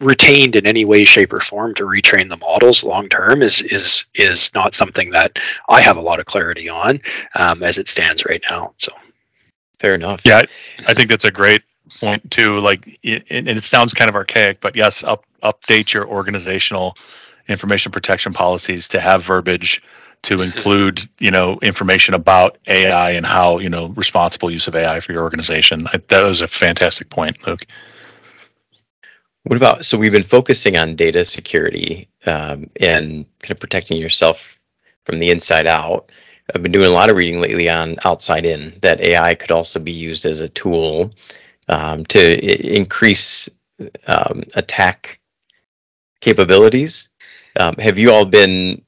retained 0.00 0.56
in 0.56 0.66
any 0.66 0.84
way 0.84 1.04
shape 1.04 1.32
or 1.32 1.40
form 1.40 1.74
to 1.74 1.84
retrain 1.84 2.28
the 2.28 2.36
models 2.36 2.84
long 2.84 3.08
term 3.08 3.42
is 3.42 3.62
is 3.62 4.04
is 4.14 4.52
not 4.54 4.72
something 4.72 5.10
that 5.10 5.32
i 5.68 5.82
have 5.82 5.96
a 5.96 6.00
lot 6.00 6.20
of 6.20 6.26
clarity 6.26 6.68
on 6.68 7.00
um, 7.34 7.64
as 7.64 7.78
it 7.78 7.88
stands 7.88 8.24
right 8.24 8.42
now 8.48 8.72
so. 8.76 8.92
Fair 9.80 9.94
enough. 9.94 10.20
Yeah 10.24 10.42
i 10.86 10.94
think 10.94 11.08
that's 11.08 11.24
a 11.24 11.32
great 11.32 11.62
point 11.98 12.30
too 12.30 12.60
like 12.60 12.96
it, 13.02 13.24
and 13.30 13.48
it 13.48 13.64
sounds 13.64 13.92
kind 13.92 14.08
of 14.08 14.14
archaic 14.14 14.60
but 14.60 14.76
yes 14.76 15.02
up, 15.02 15.24
update 15.42 15.92
your 15.92 16.06
organizational 16.06 16.96
information 17.48 17.90
protection 17.90 18.32
policies 18.32 18.86
to 18.86 19.00
have 19.00 19.24
verbiage 19.24 19.82
to 20.22 20.42
include 20.42 21.08
you 21.18 21.30
know 21.30 21.58
information 21.62 22.14
about 22.14 22.58
ai 22.66 23.12
and 23.12 23.26
how 23.26 23.58
you 23.58 23.68
know 23.68 23.88
responsible 23.96 24.50
use 24.50 24.66
of 24.66 24.74
ai 24.74 25.00
for 25.00 25.12
your 25.12 25.22
organization 25.22 25.86
that 26.08 26.22
was 26.22 26.40
a 26.40 26.48
fantastic 26.48 27.08
point 27.10 27.36
luke 27.46 27.66
what 29.44 29.56
about 29.56 29.84
so 29.84 29.96
we've 29.96 30.12
been 30.12 30.22
focusing 30.22 30.76
on 30.76 30.96
data 30.96 31.24
security 31.24 32.08
um, 32.26 32.68
and 32.80 33.24
kind 33.40 33.50
of 33.52 33.60
protecting 33.60 33.96
yourself 33.96 34.58
from 35.08 35.18
the 35.18 35.30
inside 35.30 35.66
out. 35.66 36.10
I've 36.54 36.62
been 36.62 36.72
doing 36.72 36.86
a 36.86 36.94
lot 36.94 37.08
of 37.08 37.16
reading 37.16 37.40
lately 37.40 37.68
on 37.68 37.96
outside 38.04 38.44
in 38.44 38.74
that 38.82 39.00
AI 39.00 39.34
could 39.34 39.50
also 39.50 39.80
be 39.80 39.92
used 39.92 40.26
as 40.26 40.40
a 40.40 40.50
tool 40.50 41.12
um, 41.68 42.04
to 42.06 42.20
I- 42.20 42.76
increase 42.76 43.48
um, 44.06 44.42
attack 44.54 45.18
capabilities. 46.20 47.08
Um, 47.58 47.74
have 47.76 47.98
you 47.98 48.12
all 48.12 48.26
been 48.26 48.82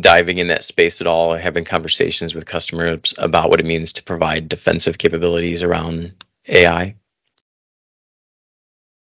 diving 0.00 0.38
in 0.38 0.48
that 0.48 0.64
space 0.64 1.00
at 1.00 1.06
all, 1.06 1.34
having 1.34 1.64
conversations 1.64 2.34
with 2.34 2.46
customers 2.46 3.14
about 3.18 3.50
what 3.50 3.60
it 3.60 3.66
means 3.66 3.92
to 3.94 4.02
provide 4.02 4.48
defensive 4.48 4.98
capabilities 4.98 5.62
around 5.62 6.12
AI? 6.48 6.94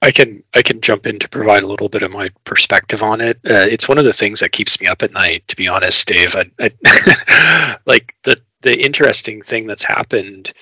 I 0.02 0.11
can 0.12 0.42
I 0.54 0.62
can 0.62 0.80
jump 0.80 1.06
in 1.06 1.18
to 1.18 1.28
provide 1.28 1.62
a 1.62 1.66
little 1.66 1.88
bit 1.88 2.02
of 2.02 2.12
my 2.12 2.30
perspective 2.44 3.02
on 3.02 3.20
it. 3.20 3.38
Uh, 3.44 3.66
it's 3.68 3.88
one 3.88 3.99
of 3.99 4.04
the 4.04 4.12
things 4.12 4.40
that 4.40 4.52
keeps 4.52 4.80
me 4.80 4.87
up 4.87 5.02
at 5.02 5.12
night, 5.12 5.42
to 5.49 5.56
be 5.56 5.66
honest, 5.66 6.06
Dave. 6.06 6.37
I, 6.37 6.50
I, 6.61 7.76
like 7.87 8.14
the 8.24 8.37
the 8.62 8.79
interesting 8.85 9.42
thing 9.42 9.66
that's 9.66 9.85
happened 9.85 10.52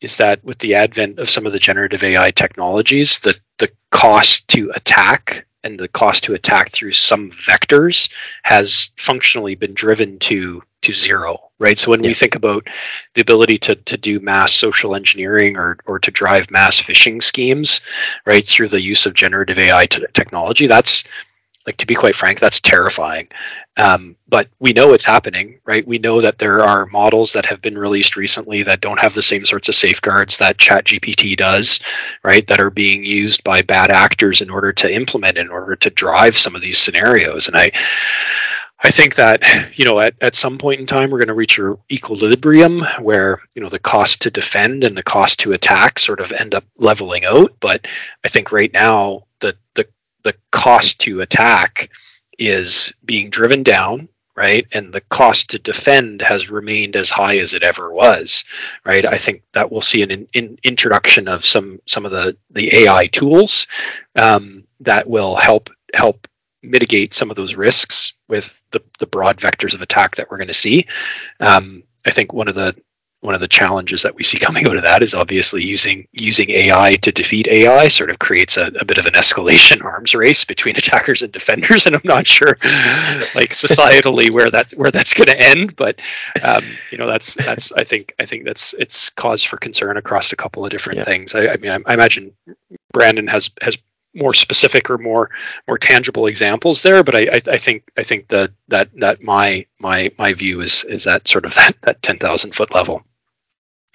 is 0.00 0.16
that 0.16 0.42
with 0.44 0.58
the 0.58 0.74
advent 0.74 1.18
of 1.18 1.28
some 1.28 1.46
of 1.46 1.52
the 1.52 1.58
generative 1.58 2.02
AI 2.02 2.30
technologies, 2.30 3.20
the 3.20 3.34
the 3.58 3.70
cost 3.90 4.48
to 4.48 4.72
attack 4.74 5.46
and 5.64 5.78
the 5.78 5.88
cost 5.88 6.24
to 6.24 6.34
attack 6.34 6.70
through 6.70 6.92
some 6.92 7.30
vectors 7.32 8.10
has 8.44 8.90
functionally 8.96 9.54
been 9.54 9.74
driven 9.74 10.18
to 10.18 10.62
to 10.82 10.94
zero 10.94 11.38
right 11.58 11.78
so 11.78 11.90
when 11.90 12.02
yeah. 12.02 12.08
we 12.08 12.14
think 12.14 12.34
about 12.34 12.66
the 13.14 13.20
ability 13.20 13.58
to, 13.58 13.74
to 13.74 13.98
do 13.98 14.18
mass 14.20 14.52
social 14.52 14.94
engineering 14.94 15.56
or, 15.56 15.76
or 15.84 15.98
to 15.98 16.10
drive 16.10 16.50
mass 16.50 16.80
phishing 16.80 17.22
schemes 17.22 17.82
right 18.24 18.46
through 18.46 18.68
the 18.68 18.80
use 18.80 19.04
of 19.04 19.12
generative 19.12 19.58
ai 19.58 19.84
t- 19.86 20.04
technology 20.14 20.66
that's 20.66 21.04
like 21.66 21.76
to 21.76 21.86
be 21.86 21.94
quite 21.94 22.16
frank 22.16 22.40
that's 22.40 22.60
terrifying. 22.60 23.28
Um, 23.76 24.16
but 24.28 24.48
we 24.58 24.72
know 24.72 24.92
it's 24.92 25.04
happening 25.04 25.58
right? 25.64 25.86
We 25.86 25.98
know 25.98 26.20
that 26.20 26.38
there 26.38 26.60
are 26.60 26.86
models 26.86 27.32
that 27.32 27.46
have 27.46 27.60
been 27.62 27.78
released 27.78 28.16
recently 28.16 28.62
that 28.62 28.80
don't 28.80 28.98
have 29.00 29.14
the 29.14 29.22
same 29.22 29.44
sorts 29.44 29.68
of 29.68 29.74
safeguards 29.74 30.38
that 30.38 30.58
chat 30.58 30.84
gpt 30.86 31.36
does 31.36 31.80
right? 32.22 32.46
That 32.46 32.60
are 32.60 32.70
being 32.70 33.04
used 33.04 33.44
by 33.44 33.62
bad 33.62 33.90
actors 33.90 34.40
in 34.40 34.50
order 34.50 34.72
to 34.72 34.94
implement 34.94 35.38
in 35.38 35.48
order 35.50 35.76
to 35.76 35.90
drive 35.90 36.36
some 36.38 36.54
of 36.54 36.62
these 36.62 36.78
scenarios. 36.78 37.46
And 37.48 37.56
i 37.56 37.70
I 38.82 38.90
think 38.90 39.14
that 39.16 39.42
you 39.78 39.84
know 39.84 40.00
at, 40.00 40.14
at 40.20 40.34
some 40.34 40.58
point 40.58 40.80
in 40.80 40.86
time 40.86 41.10
we're 41.10 41.18
going 41.18 41.28
to 41.28 41.34
reach 41.34 41.58
an 41.58 41.76
equilibrium 41.90 42.80
where 43.00 43.40
you 43.54 43.62
know 43.62 43.68
the 43.68 43.78
cost 43.78 44.22
to 44.22 44.30
defend 44.30 44.84
and 44.84 44.96
the 44.96 45.02
cost 45.02 45.38
to 45.40 45.52
attack 45.52 45.98
sort 45.98 46.20
of 46.20 46.32
end 46.32 46.54
up 46.54 46.64
leveling 46.78 47.24
out. 47.24 47.54
But 47.60 47.86
I 48.24 48.28
think 48.28 48.52
right 48.52 48.72
now 48.72 49.24
the 49.40 49.54
the 49.74 49.86
the 50.22 50.34
cost 50.52 50.98
to 51.00 51.20
attack 51.20 51.90
is 52.38 52.92
being 53.04 53.30
driven 53.30 53.62
down, 53.62 54.08
right? 54.36 54.66
And 54.72 54.92
the 54.92 55.02
cost 55.02 55.50
to 55.50 55.58
defend 55.58 56.22
has 56.22 56.50
remained 56.50 56.96
as 56.96 57.10
high 57.10 57.38
as 57.38 57.52
it 57.52 57.62
ever 57.62 57.92
was, 57.92 58.44
right? 58.84 59.06
I 59.06 59.18
think 59.18 59.42
that 59.52 59.70
we'll 59.70 59.80
see 59.80 60.02
an 60.02 60.10
in, 60.10 60.26
in 60.32 60.58
introduction 60.64 61.28
of 61.28 61.44
some 61.44 61.80
some 61.86 62.06
of 62.06 62.12
the 62.12 62.36
the 62.50 62.74
AI 62.78 63.06
tools 63.08 63.66
um, 64.16 64.64
that 64.80 65.08
will 65.08 65.36
help 65.36 65.70
help 65.94 66.26
mitigate 66.62 67.14
some 67.14 67.30
of 67.30 67.36
those 67.36 67.54
risks 67.54 68.12
with 68.28 68.62
the, 68.70 68.80
the 68.98 69.06
broad 69.06 69.38
vectors 69.38 69.74
of 69.74 69.82
attack 69.82 70.14
that 70.16 70.30
we're 70.30 70.36
going 70.36 70.48
to 70.48 70.54
see. 70.54 70.86
Um, 71.40 71.82
I 72.06 72.10
think 72.10 72.32
one 72.32 72.48
of 72.48 72.54
the 72.54 72.74
one 73.20 73.34
of 73.34 73.40
the 73.40 73.48
challenges 73.48 74.02
that 74.02 74.14
we 74.14 74.22
see 74.22 74.38
coming 74.38 74.66
out 74.66 74.76
of 74.76 74.82
that 74.82 75.02
is 75.02 75.12
obviously 75.12 75.62
using 75.62 76.08
using 76.12 76.50
AI 76.50 76.94
to 77.02 77.12
defeat 77.12 77.46
AI 77.48 77.88
sort 77.88 78.10
of 78.10 78.18
creates 78.18 78.56
a, 78.56 78.70
a 78.80 78.84
bit 78.84 78.98
of 78.98 79.06
an 79.06 79.12
escalation 79.12 79.84
arms 79.84 80.14
race 80.14 80.44
between 80.44 80.76
attackers 80.76 81.22
and 81.22 81.32
defenders, 81.32 81.86
and 81.86 81.94
I'm 81.96 82.02
not 82.04 82.26
sure 82.26 82.56
like 83.34 83.50
societally 83.50 84.30
where 84.30 84.50
that 84.50 84.72
where 84.72 84.90
that's 84.90 85.12
going 85.12 85.28
to 85.28 85.40
end. 85.40 85.76
But 85.76 86.00
um, 86.42 86.64
you 86.90 86.98
know 86.98 87.06
that's 87.06 87.34
that's 87.34 87.72
I 87.72 87.84
think 87.84 88.14
I 88.18 88.26
think 88.26 88.44
that's 88.44 88.74
it's 88.78 89.10
cause 89.10 89.44
for 89.44 89.58
concern 89.58 89.96
across 89.96 90.32
a 90.32 90.36
couple 90.36 90.64
of 90.64 90.70
different 90.70 90.98
yeah. 90.98 91.04
things. 91.04 91.34
I, 91.34 91.44
I 91.44 91.56
mean 91.58 91.72
I, 91.72 91.78
I 91.86 91.94
imagine 91.94 92.32
Branden 92.94 93.28
has 93.30 93.50
has 93.60 93.76
more 94.14 94.34
specific 94.34 94.90
or 94.90 94.98
more 94.98 95.30
more 95.68 95.78
tangible 95.78 96.26
examples 96.26 96.82
there 96.82 97.04
but 97.04 97.16
I, 97.16 97.20
I, 97.20 97.52
I 97.52 97.58
think 97.58 97.88
I 97.96 98.02
think 98.02 98.26
that 98.26 98.50
that 98.66 98.88
that 98.98 99.22
my 99.22 99.64
my 99.78 100.10
my 100.18 100.32
view 100.34 100.60
is 100.60 100.82
is 100.88 101.04
that 101.04 101.28
sort 101.28 101.44
of 101.44 101.54
that 101.54 101.76
that 101.82 102.02
10,000 102.02 102.52
foot 102.52 102.74
level 102.74 103.04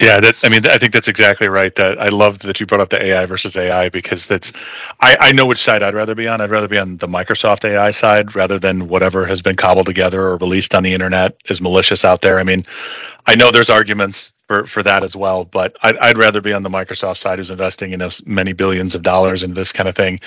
yeah, 0.00 0.20
that 0.20 0.36
I 0.44 0.50
mean, 0.50 0.66
I 0.66 0.76
think 0.76 0.92
that's 0.92 1.08
exactly 1.08 1.48
right. 1.48 1.74
That 1.76 1.98
I 1.98 2.08
love 2.08 2.40
that 2.40 2.60
you 2.60 2.66
brought 2.66 2.82
up 2.82 2.90
the 2.90 3.02
AI 3.02 3.24
versus 3.24 3.56
AI 3.56 3.88
because 3.88 4.26
that's, 4.26 4.52
I, 5.00 5.16
I 5.20 5.32
know 5.32 5.46
which 5.46 5.62
side 5.62 5.82
I'd 5.82 5.94
rather 5.94 6.14
be 6.14 6.28
on. 6.28 6.42
I'd 6.42 6.50
rather 6.50 6.68
be 6.68 6.76
on 6.76 6.98
the 6.98 7.06
Microsoft 7.06 7.64
AI 7.64 7.92
side 7.92 8.36
rather 8.36 8.58
than 8.58 8.88
whatever 8.88 9.24
has 9.24 9.40
been 9.40 9.56
cobbled 9.56 9.86
together 9.86 10.20
or 10.26 10.36
released 10.36 10.74
on 10.74 10.82
the 10.82 10.92
internet 10.92 11.36
is 11.48 11.62
malicious 11.62 12.04
out 12.04 12.20
there. 12.20 12.38
I 12.38 12.42
mean, 12.42 12.66
I 13.26 13.36
know 13.36 13.50
there's 13.50 13.70
arguments 13.70 14.34
for 14.48 14.66
for 14.66 14.82
that 14.82 15.02
as 15.02 15.16
well, 15.16 15.46
but 15.46 15.76
I'd, 15.82 15.96
I'd 15.98 16.18
rather 16.18 16.42
be 16.42 16.52
on 16.52 16.62
the 16.62 16.68
Microsoft 16.68 17.16
side 17.16 17.38
who's 17.38 17.50
investing 17.50 17.90
you 17.90 17.96
know 17.96 18.10
many 18.26 18.52
billions 18.52 18.94
of 18.94 19.02
dollars 19.02 19.42
into 19.42 19.54
this 19.54 19.72
kind 19.72 19.88
of 19.88 19.96
thing, 19.96 20.20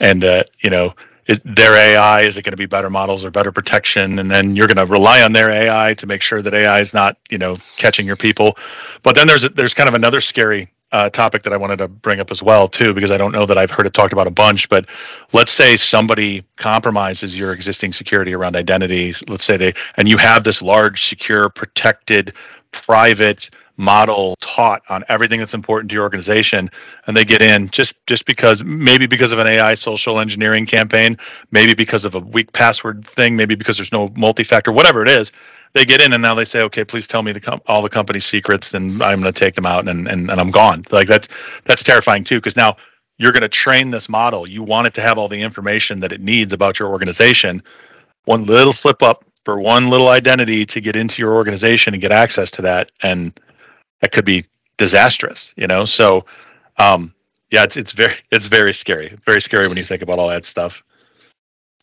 and 0.00 0.24
uh, 0.24 0.44
you 0.60 0.70
know 0.70 0.94
is 1.26 1.40
their 1.44 1.74
AI? 1.76 2.22
Is 2.22 2.38
it 2.38 2.42
going 2.42 2.52
to 2.52 2.56
be 2.56 2.66
better 2.66 2.90
models 2.90 3.24
or 3.24 3.30
better 3.30 3.52
protection? 3.52 4.18
And 4.18 4.30
then 4.30 4.56
you're 4.56 4.66
going 4.66 4.84
to 4.84 4.90
rely 4.92 5.22
on 5.22 5.32
their 5.32 5.50
AI 5.50 5.94
to 5.94 6.06
make 6.06 6.22
sure 6.22 6.42
that 6.42 6.54
AI 6.54 6.80
is 6.80 6.94
not, 6.94 7.16
you 7.30 7.38
know, 7.38 7.58
catching 7.76 8.06
your 8.06 8.16
people. 8.16 8.56
But 9.02 9.14
then 9.14 9.26
there's 9.26 9.42
there's 9.50 9.74
kind 9.74 9.88
of 9.88 9.94
another 9.94 10.20
scary 10.20 10.70
uh, 10.92 11.10
topic 11.10 11.42
that 11.44 11.52
I 11.52 11.56
wanted 11.56 11.78
to 11.78 11.88
bring 11.88 12.20
up 12.20 12.30
as 12.30 12.42
well 12.42 12.68
too, 12.68 12.94
because 12.94 13.10
I 13.10 13.18
don't 13.18 13.32
know 13.32 13.46
that 13.46 13.58
I've 13.58 13.70
heard 13.70 13.86
it 13.86 13.94
talked 13.94 14.12
about 14.12 14.26
a 14.26 14.30
bunch. 14.32 14.68
But 14.68 14.86
let's 15.32 15.52
say 15.52 15.76
somebody 15.76 16.44
compromises 16.56 17.38
your 17.38 17.52
existing 17.52 17.92
security 17.92 18.34
around 18.34 18.56
identity. 18.56 19.14
Let's 19.28 19.44
say 19.44 19.56
they 19.56 19.72
and 19.96 20.08
you 20.08 20.16
have 20.18 20.44
this 20.44 20.62
large, 20.62 21.04
secure, 21.04 21.48
protected, 21.48 22.34
private 22.72 23.50
model 23.80 24.36
taught 24.40 24.82
on 24.90 25.02
everything 25.08 25.40
that's 25.40 25.54
important 25.54 25.90
to 25.90 25.94
your 25.94 26.04
organization 26.04 26.68
and 27.06 27.16
they 27.16 27.24
get 27.24 27.42
in 27.42 27.68
just 27.70 27.94
just 28.06 28.26
because 28.26 28.62
maybe 28.62 29.06
because 29.06 29.32
of 29.32 29.38
an 29.38 29.46
AI 29.46 29.74
social 29.74 30.20
engineering 30.20 30.66
campaign, 30.66 31.16
maybe 31.50 31.74
because 31.74 32.04
of 32.04 32.14
a 32.14 32.20
weak 32.20 32.52
password 32.52 33.06
thing, 33.06 33.34
maybe 33.34 33.54
because 33.54 33.78
there's 33.78 33.92
no 33.92 34.12
multi-factor, 34.16 34.70
whatever 34.70 35.02
it 35.02 35.08
is, 35.08 35.32
they 35.72 35.84
get 35.84 36.00
in 36.02 36.12
and 36.12 36.22
now 36.22 36.34
they 36.34 36.44
say, 36.44 36.62
okay, 36.62 36.84
please 36.84 37.08
tell 37.08 37.22
me 37.22 37.32
the 37.32 37.40
com- 37.40 37.62
all 37.66 37.82
the 37.82 37.88
company 37.88 38.20
secrets, 38.20 38.74
and 38.74 39.02
I'm 39.02 39.20
going 39.20 39.32
to 39.32 39.38
take 39.40 39.54
them 39.54 39.66
out 39.66 39.88
and, 39.88 40.06
and 40.08 40.30
and 40.30 40.40
I'm 40.40 40.50
gone. 40.50 40.84
Like 40.90 41.08
that's 41.08 41.28
that's 41.64 41.82
terrifying 41.82 42.24
too, 42.24 42.36
because 42.36 42.56
now 42.56 42.76
you're 43.18 43.32
going 43.32 43.42
to 43.42 43.48
train 43.48 43.90
this 43.90 44.08
model. 44.08 44.46
You 44.46 44.62
want 44.62 44.86
it 44.88 44.94
to 44.94 45.00
have 45.00 45.18
all 45.18 45.28
the 45.28 45.40
information 45.40 46.00
that 46.00 46.12
it 46.12 46.20
needs 46.20 46.52
about 46.52 46.78
your 46.78 46.88
organization. 46.88 47.62
One 48.24 48.44
little 48.44 48.72
slip 48.72 49.02
up 49.02 49.24
for 49.44 49.60
one 49.60 49.88
little 49.88 50.08
identity 50.08 50.66
to 50.66 50.80
get 50.80 50.96
into 50.96 51.22
your 51.22 51.34
organization 51.34 51.94
and 51.94 52.00
get 52.00 52.12
access 52.12 52.50
to 52.52 52.62
that, 52.62 52.90
and 53.02 53.38
that 54.00 54.12
could 54.12 54.24
be 54.24 54.44
disastrous. 54.76 55.52
You 55.56 55.66
know, 55.66 55.84
so 55.84 56.24
um, 56.78 57.14
yeah, 57.50 57.64
it's 57.64 57.76
it's 57.76 57.92
very 57.92 58.14
it's 58.30 58.46
very 58.46 58.72
scary. 58.72 59.16
very 59.26 59.40
scary 59.40 59.68
when 59.68 59.76
you 59.76 59.84
think 59.84 60.02
about 60.02 60.18
all 60.18 60.28
that 60.28 60.44
stuff. 60.44 60.82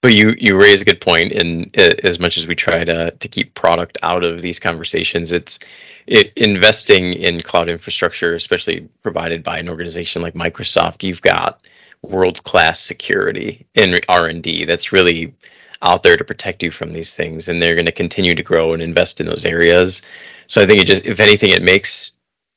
But 0.01 0.13
you 0.13 0.35
you 0.39 0.55
raise 0.57 0.81
a 0.81 0.85
good 0.85 1.01
point. 1.01 1.33
and 1.33 1.75
as 2.03 2.19
much 2.19 2.37
as 2.37 2.47
we 2.47 2.55
try 2.55 2.83
to 2.83 3.11
to 3.11 3.27
keep 3.27 3.53
product 3.53 3.97
out 4.03 4.23
of 4.23 4.41
these 4.41 4.59
conversations, 4.59 5.31
it's 5.31 5.59
it, 6.07 6.31
investing 6.37 7.13
in 7.13 7.41
cloud 7.41 7.67
infrastructure, 7.69 8.33
especially 8.33 8.87
provided 9.03 9.43
by 9.43 9.57
an 9.57 9.69
organization 9.69 10.21
like 10.21 10.33
Microsoft. 10.35 11.03
You've 11.03 11.21
got 11.21 11.61
world 12.03 12.43
class 12.43 12.79
security 12.79 13.65
in 13.73 13.99
R 14.07 14.27
and 14.27 14.41
D 14.41 14.65
that's 14.65 14.91
really 14.91 15.33
out 15.81 16.03
there 16.03 16.17
to 16.17 16.23
protect 16.23 16.63
you 16.63 16.71
from 16.71 16.93
these 16.93 17.13
things, 17.13 17.47
and 17.47 17.61
they're 17.61 17.75
going 17.75 17.85
to 17.85 17.91
continue 17.91 18.35
to 18.35 18.43
grow 18.43 18.73
and 18.73 18.81
invest 18.81 19.19
in 19.19 19.27
those 19.27 19.45
areas. 19.45 20.01
So 20.47 20.61
I 20.61 20.65
think 20.65 20.81
it 20.81 20.87
just, 20.87 21.05
if 21.05 21.19
anything, 21.19 21.51
it 21.51 21.61
makes 21.61 22.11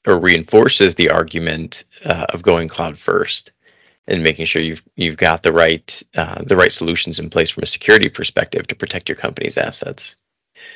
or 0.06 0.18
reinforces 0.18 0.94
the 0.94 1.10
argument 1.10 1.84
uh, 2.04 2.26
of 2.30 2.42
going 2.42 2.68
cloud 2.68 2.96
first 2.98 3.52
and 4.06 4.22
making 4.22 4.46
sure 4.46 4.62
you've 4.62 4.82
you've 4.96 5.16
got 5.16 5.42
the 5.42 5.52
right 5.52 6.02
uh, 6.16 6.42
the 6.42 6.56
right 6.56 6.72
solutions 6.72 7.18
in 7.18 7.30
place 7.30 7.50
from 7.50 7.62
a 7.62 7.66
security 7.66 8.08
perspective 8.08 8.66
to 8.66 8.74
protect 8.74 9.08
your 9.08 9.16
company's 9.16 9.58
assets. 9.58 10.16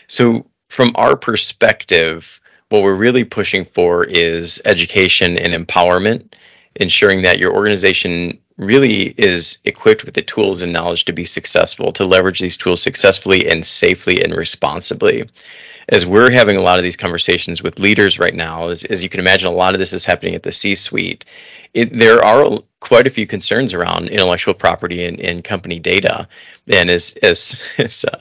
So 0.09 0.47
from 0.69 0.93
our 0.97 1.17
perspective, 1.17 2.41
what 2.69 2.83
we're 2.83 2.95
really 2.95 3.25
pushing 3.25 3.65
for 3.65 4.05
is 4.05 4.61
education 4.65 5.39
and 5.39 5.55
empowerment, 5.55 6.35
ensuring 6.77 7.23
that 7.23 7.39
your 7.39 7.55
organization 7.55 8.39
really 8.57 9.15
is 9.19 9.59
equipped 9.65 10.05
with 10.05 10.15
the 10.15 10.23
tools 10.23 10.63
and 10.63 10.73
knowledge 10.73 11.05
to 11.05 11.13
be 11.13 11.25
successful, 11.25 11.91
to 11.93 12.05
leverage 12.05 12.41
these 12.41 12.57
tools 12.57 12.83
successfully 12.83 13.49
and 13.49 13.67
safely 13.67 14.23
and 14.23 14.35
responsibly 14.35 15.25
as 15.89 16.07
we're 16.07 16.31
having 16.31 16.57
a 16.57 16.63
lot 16.63 16.79
of 16.79 16.83
these 16.83 16.97
conversations 16.97 17.63
with 17.63 17.79
leaders 17.79 18.19
right 18.19 18.35
now, 18.35 18.69
as, 18.69 18.85
as 18.85 19.03
you 19.03 19.09
can 19.09 19.21
imagine, 19.21 19.49
a 19.49 19.53
lot 19.53 19.75
of 19.75 19.81
this 19.81 19.93
is 19.93 20.05
happening 20.05 20.35
at 20.35 20.43
the 20.43 20.53
C 20.53 20.75
suite. 20.75 21.25
there 21.75 22.25
are 22.25 22.59
quite 22.81 23.07
a 23.07 23.11
few 23.11 23.27
concerns 23.27 23.75
around 23.75 24.09
intellectual 24.09 24.55
property 24.55 25.05
and, 25.05 25.21
and 25.21 25.45
company 25.45 25.79
data. 25.79 26.29
And 26.73 26.91
as, 26.91 27.17
as, 27.23 27.63
as 27.79 28.05
uh, 28.05 28.19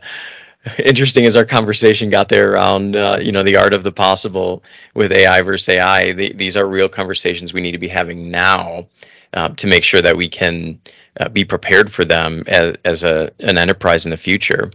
interesting 0.83 1.25
as 1.25 1.35
our 1.35 1.45
conversation 1.45 2.09
got 2.09 2.29
there 2.29 2.53
around, 2.53 2.95
uh, 2.95 3.19
you 3.21 3.31
know, 3.31 3.43
the 3.43 3.57
art 3.57 3.73
of 3.73 3.83
the 3.83 3.91
possible 3.91 4.63
with 4.95 5.11
AI 5.11 5.41
versus 5.41 5.69
AI, 5.69 6.13
the, 6.13 6.33
these 6.33 6.57
are 6.57 6.67
real 6.67 6.89
conversations 6.89 7.53
we 7.53 7.61
need 7.61 7.71
to 7.71 7.77
be 7.77 7.87
having 7.87 8.29
now 8.31 8.87
uh, 9.33 9.49
to 9.49 9.67
make 9.67 9.83
sure 9.83 10.01
that 10.01 10.15
we 10.15 10.27
can 10.27 10.79
uh, 11.19 11.29
be 11.29 11.43
prepared 11.43 11.91
for 11.91 12.05
them 12.05 12.43
as, 12.47 12.75
as 12.85 13.03
a, 13.03 13.31
an 13.39 13.57
enterprise 13.57 14.05
in 14.05 14.11
the 14.11 14.17
future. 14.17 14.71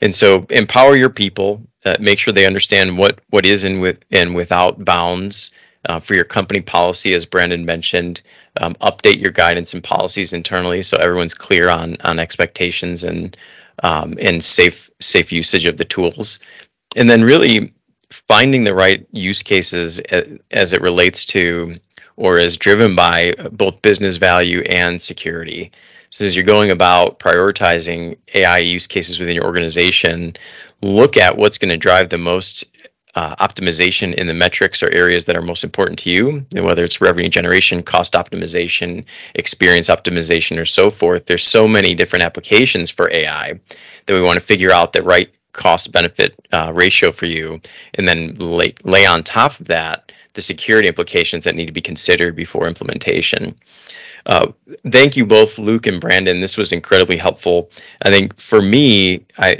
And 0.00 0.14
so 0.14 0.46
empower 0.50 0.96
your 0.96 1.10
people, 1.10 1.62
uh, 1.84 1.96
make 2.00 2.18
sure 2.18 2.32
they 2.32 2.46
understand 2.46 2.96
what 2.98 3.20
what 3.30 3.46
is 3.46 3.64
in 3.64 3.80
with 3.80 4.04
and 4.10 4.34
without 4.34 4.84
bounds 4.84 5.50
uh, 5.88 5.98
for 6.00 6.14
your 6.14 6.24
company 6.24 6.60
policy, 6.60 7.14
as 7.14 7.26
Branden 7.26 7.64
mentioned. 7.64 8.22
Um, 8.60 8.74
update 8.74 9.20
your 9.20 9.32
guidance 9.32 9.72
and 9.72 9.82
policies 9.82 10.32
internally 10.32 10.82
so 10.82 10.98
everyone's 10.98 11.34
clear 11.34 11.70
on 11.70 11.96
on 12.04 12.18
expectations 12.18 13.02
and 13.04 13.36
um, 13.82 14.14
and 14.20 14.44
safe 14.44 14.90
safe 15.00 15.32
usage 15.32 15.64
of 15.66 15.76
the 15.76 15.84
tools, 15.84 16.38
and 16.96 17.08
then 17.08 17.24
really 17.24 17.72
finding 18.10 18.64
the 18.64 18.74
right 18.74 19.06
use 19.12 19.42
cases 19.42 19.98
as, 20.50 20.72
it 20.72 20.82
relates 20.82 21.24
to 21.24 21.74
or 22.16 22.38
is 22.38 22.56
driven 22.56 22.94
by 22.94 23.32
both 23.52 23.80
business 23.82 24.18
value 24.18 24.60
and 24.68 25.00
security. 25.00 25.72
So 26.10 26.26
as 26.26 26.36
you're 26.36 26.44
going 26.44 26.70
about 26.70 27.18
prioritizing 27.18 28.18
AI 28.34 28.58
use 28.58 28.86
cases 28.86 29.18
within 29.18 29.34
your 29.34 29.46
organization, 29.46 30.36
look 30.82 31.16
at 31.16 31.36
what's 31.36 31.58
going 31.58 31.70
to 31.70 31.76
drive 31.76 32.08
the 32.08 32.18
most 32.18 32.64
uh, 33.14 33.36
optimization 33.36 34.14
in 34.14 34.26
the 34.26 34.34
metrics 34.34 34.82
or 34.82 34.90
areas 34.90 35.26
that 35.26 35.36
are 35.36 35.42
most 35.42 35.64
important 35.64 35.98
to 35.98 36.10
you, 36.10 36.44
and 36.54 36.64
whether 36.64 36.82
it's 36.82 37.00
revenue 37.00 37.28
generation, 37.28 37.82
cost 37.82 38.14
optimization, 38.14 39.04
experience 39.34 39.88
optimization, 39.88 40.58
or 40.58 40.64
so 40.66 40.90
forth. 40.90 41.26
There's 41.26 41.46
so 41.46 41.68
many 41.68 41.94
different 41.94 42.24
applications 42.24 42.90
for 42.90 43.10
AI 43.12 43.60
that 44.06 44.14
we 44.14 44.22
want 44.22 44.38
to 44.38 44.44
figure 44.44 44.72
out 44.72 44.92
the 44.92 45.02
right 45.02 45.30
cost 45.52 45.92
benefit 45.92 46.34
uh, 46.52 46.72
ratio 46.74 47.12
for 47.12 47.26
you, 47.26 47.60
and 47.94 48.08
then 48.08 48.34
lay, 48.34 48.74
lay 48.84 49.04
on 49.04 49.22
top 49.22 49.60
of 49.60 49.68
that 49.68 50.10
the 50.34 50.40
security 50.40 50.88
implications 50.88 51.44
that 51.44 51.54
need 51.54 51.66
to 51.66 51.72
be 51.72 51.80
considered 51.80 52.34
before 52.34 52.66
implementation. 52.66 53.54
Uh, 54.26 54.52
thank 54.90 55.16
you 55.16 55.26
both, 55.26 55.58
Luke 55.58 55.86
and 55.86 56.00
Branden. 56.00 56.40
This 56.40 56.56
was 56.56 56.72
incredibly 56.72 57.16
helpful. 57.16 57.70
I 58.02 58.10
think 58.10 58.38
for 58.38 58.62
me, 58.62 59.26
I 59.38 59.58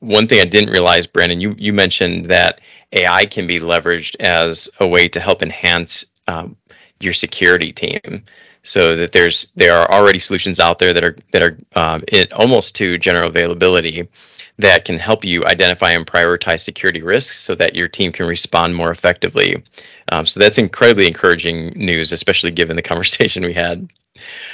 one 0.00 0.26
thing 0.26 0.40
I 0.40 0.44
didn't 0.44 0.70
realize, 0.70 1.06
Branden, 1.06 1.40
you 1.40 1.54
you 1.58 1.72
mentioned 1.72 2.26
that 2.26 2.60
AI 2.92 3.26
can 3.26 3.46
be 3.46 3.60
leveraged 3.60 4.16
as 4.20 4.68
a 4.80 4.86
way 4.86 5.08
to 5.08 5.20
help 5.20 5.42
enhance 5.42 6.04
um, 6.28 6.56
your 7.00 7.12
security 7.12 7.72
team. 7.72 8.24
So 8.62 8.96
that 8.96 9.12
there's 9.12 9.52
there 9.56 9.76
are 9.76 9.90
already 9.92 10.18
solutions 10.18 10.58
out 10.58 10.78
there 10.78 10.92
that 10.92 11.04
are 11.04 11.16
that 11.32 11.42
are 11.42 11.58
um, 11.76 12.02
almost 12.32 12.74
to 12.76 12.98
general 12.98 13.28
availability 13.28 14.08
that 14.58 14.84
can 14.84 14.98
help 14.98 15.24
you 15.24 15.44
identify 15.46 15.90
and 15.90 16.06
prioritize 16.06 16.60
security 16.60 17.02
risks 17.02 17.38
so 17.38 17.54
that 17.54 17.74
your 17.74 17.88
team 17.88 18.12
can 18.12 18.26
respond 18.26 18.74
more 18.74 18.90
effectively. 18.90 19.62
Um, 20.12 20.26
so 20.26 20.38
that's 20.38 20.58
incredibly 20.58 21.06
encouraging 21.06 21.70
news, 21.70 22.12
especially 22.12 22.50
given 22.50 22.76
the 22.76 22.82
conversation 22.92 23.44
we 23.44 23.52
had. 23.52 23.88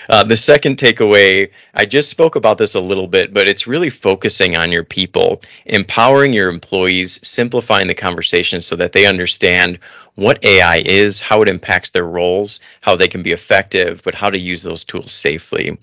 Uh, 0.09 0.25
the 0.25 0.37
second 0.37 0.79
takeaway, 0.79 1.51
I 1.75 1.85
just 1.85 2.09
spoke 2.09 2.35
about 2.35 2.57
this 2.57 2.75
a 2.75 2.81
little 2.81 3.07
bit, 3.07 3.35
but 3.35 3.47
it's 3.47 3.67
really 3.67 3.91
focusing 3.91 4.57
on 4.57 4.73
your 4.73 4.85
people, 4.85 5.43
empowering 5.67 6.33
your 6.33 6.49
employees, 6.49 7.21
simplifying 7.23 7.87
the 7.87 7.95
conversation 7.95 8.63
so 8.63 8.75
that 8.77 8.93
they 8.93 9.07
understand 9.07 9.79
what 10.17 10.45
AI 10.45 10.79
is, 10.87 11.21
how 11.21 11.43
it 11.43 11.49
impacts 11.49 11.91
their 11.91 12.07
roles, 12.07 12.61
how 12.83 12.97
they 12.97 13.09
can 13.09 13.23
be 13.23 13.33
effective, 13.33 14.03
but 14.05 14.15
how 14.15 14.31
to 14.31 14.39
use 14.39 14.63
those 14.63 14.85
tools 14.85 15.13
safely. 15.13 15.79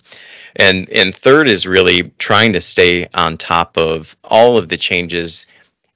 And 0.57 0.89
and 0.89 1.15
third 1.15 1.47
is 1.47 1.67
really 1.67 2.11
trying 2.19 2.53
to 2.53 2.61
stay 2.61 3.07
on 3.13 3.37
top 3.37 3.77
of 3.77 4.15
all 4.23 4.57
of 4.57 4.69
the 4.69 4.77
changes 4.77 5.45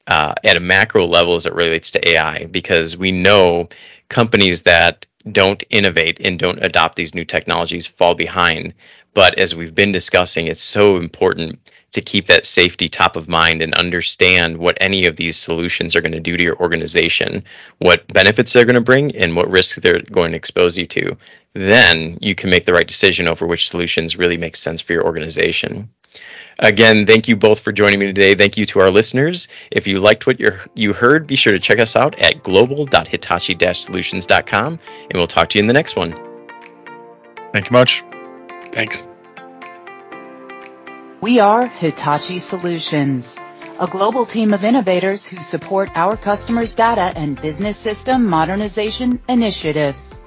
uh, 0.07 0.33
at 0.43 0.57
a 0.57 0.61
macro 0.61 1.05
level 1.05 1.35
as 1.35 1.45
it 1.45 1.53
relates 1.53 1.91
to 1.91 2.09
AI, 2.09 2.45
because 2.47 2.97
we 2.97 3.11
know 3.11 3.69
companies 4.09 4.63
that 4.63 5.05
don't 5.31 5.63
innovate 5.69 6.19
and 6.25 6.39
don't 6.39 6.63
adopt 6.63 6.95
these 6.95 7.15
new 7.15 7.25
technologies 7.25 7.87
fall 7.87 8.15
behind. 8.15 8.73
But 9.13 9.37
as 9.37 9.55
we've 9.55 9.75
been 9.75 9.91
discussing, 9.91 10.47
it's 10.47 10.61
so 10.61 10.97
important 10.97 11.59
to 11.91 12.01
keep 12.01 12.25
that 12.25 12.45
safety 12.45 12.88
top 12.88 13.15
of 13.15 13.27
mind 13.27 13.62
and 13.62 13.73
understand 13.75 14.58
what 14.58 14.77
any 14.80 15.06
of 15.06 15.17
these 15.17 15.38
solutions 15.38 15.95
are 15.95 16.01
going 16.01 16.12
to 16.12 16.19
do 16.19 16.38
to 16.38 16.43
your 16.43 16.58
organization, 16.58 17.43
what 17.80 18.08
benefits 18.08 18.54
they're 18.54 18.65
going 18.65 18.75
to 18.75 18.82
bring, 18.82 19.15
and 19.15 19.36
what 19.36 19.49
risks 19.49 19.80
they're 19.80 20.01
going 20.12 20.32
to 20.32 20.38
expose 20.38 20.77
you 20.77 20.86
to. 20.88 21.15
Then 21.54 22.17
you 22.21 22.34
can 22.34 22.49
make 22.49 22.65
the 22.65 22.73
right 22.73 22.88
decision 22.88 23.27
over 23.27 23.45
which 23.45 23.69
solutions 23.69 24.15
really 24.15 24.38
make 24.38 24.56
sense 24.56 24.80
for 24.80 24.93
your 24.93 25.04
organization. 25.04 25.89
Again, 26.60 27.06
thank 27.06 27.27
you 27.27 27.36
both 27.36 27.60
for 27.60 27.71
joining 27.71 27.99
me 27.99 28.06
today. 28.06 28.36
Thank 28.36 28.56
you 28.56 28.65
to 28.67 28.80
our 28.80 28.91
listeners. 28.91 29.47
If 29.71 29.88
you 29.88 29.99
liked 29.99 30.27
what 30.27 30.39
you 30.75 30.93
heard, 30.93 31.27
be 31.27 31.36
sure 31.36 31.51
to 31.51 31.60
check 31.60 31.80
us 31.80 31.95
out 31.95 32.19
at 32.21 32.43
global.hitachi-solutions.com, 32.43 34.80
and 35.01 35.13
we'll 35.13 35.27
talk 35.27 35.49
to 35.49 35.58
you 35.58 35.63
in 35.63 35.67
the 35.67 35.73
next 35.73 35.95
one. 35.95 36.12
Thank 37.51 37.65
you 37.65 37.71
much. 37.71 38.04
Thanks. 38.71 39.04
We 41.21 41.39
are 41.39 41.67
Hitachi 41.67 42.39
Solutions, 42.39 43.38
a 43.79 43.86
global 43.86 44.25
team 44.25 44.55
of 44.55 44.63
innovators 44.63 45.23
who 45.23 45.38
support 45.38 45.91
our 45.93 46.17
customers' 46.17 46.73
data 46.73 47.13
and 47.15 47.39
business 47.39 47.77
system 47.77 48.25
modernization 48.25 49.21
initiatives. 49.29 50.20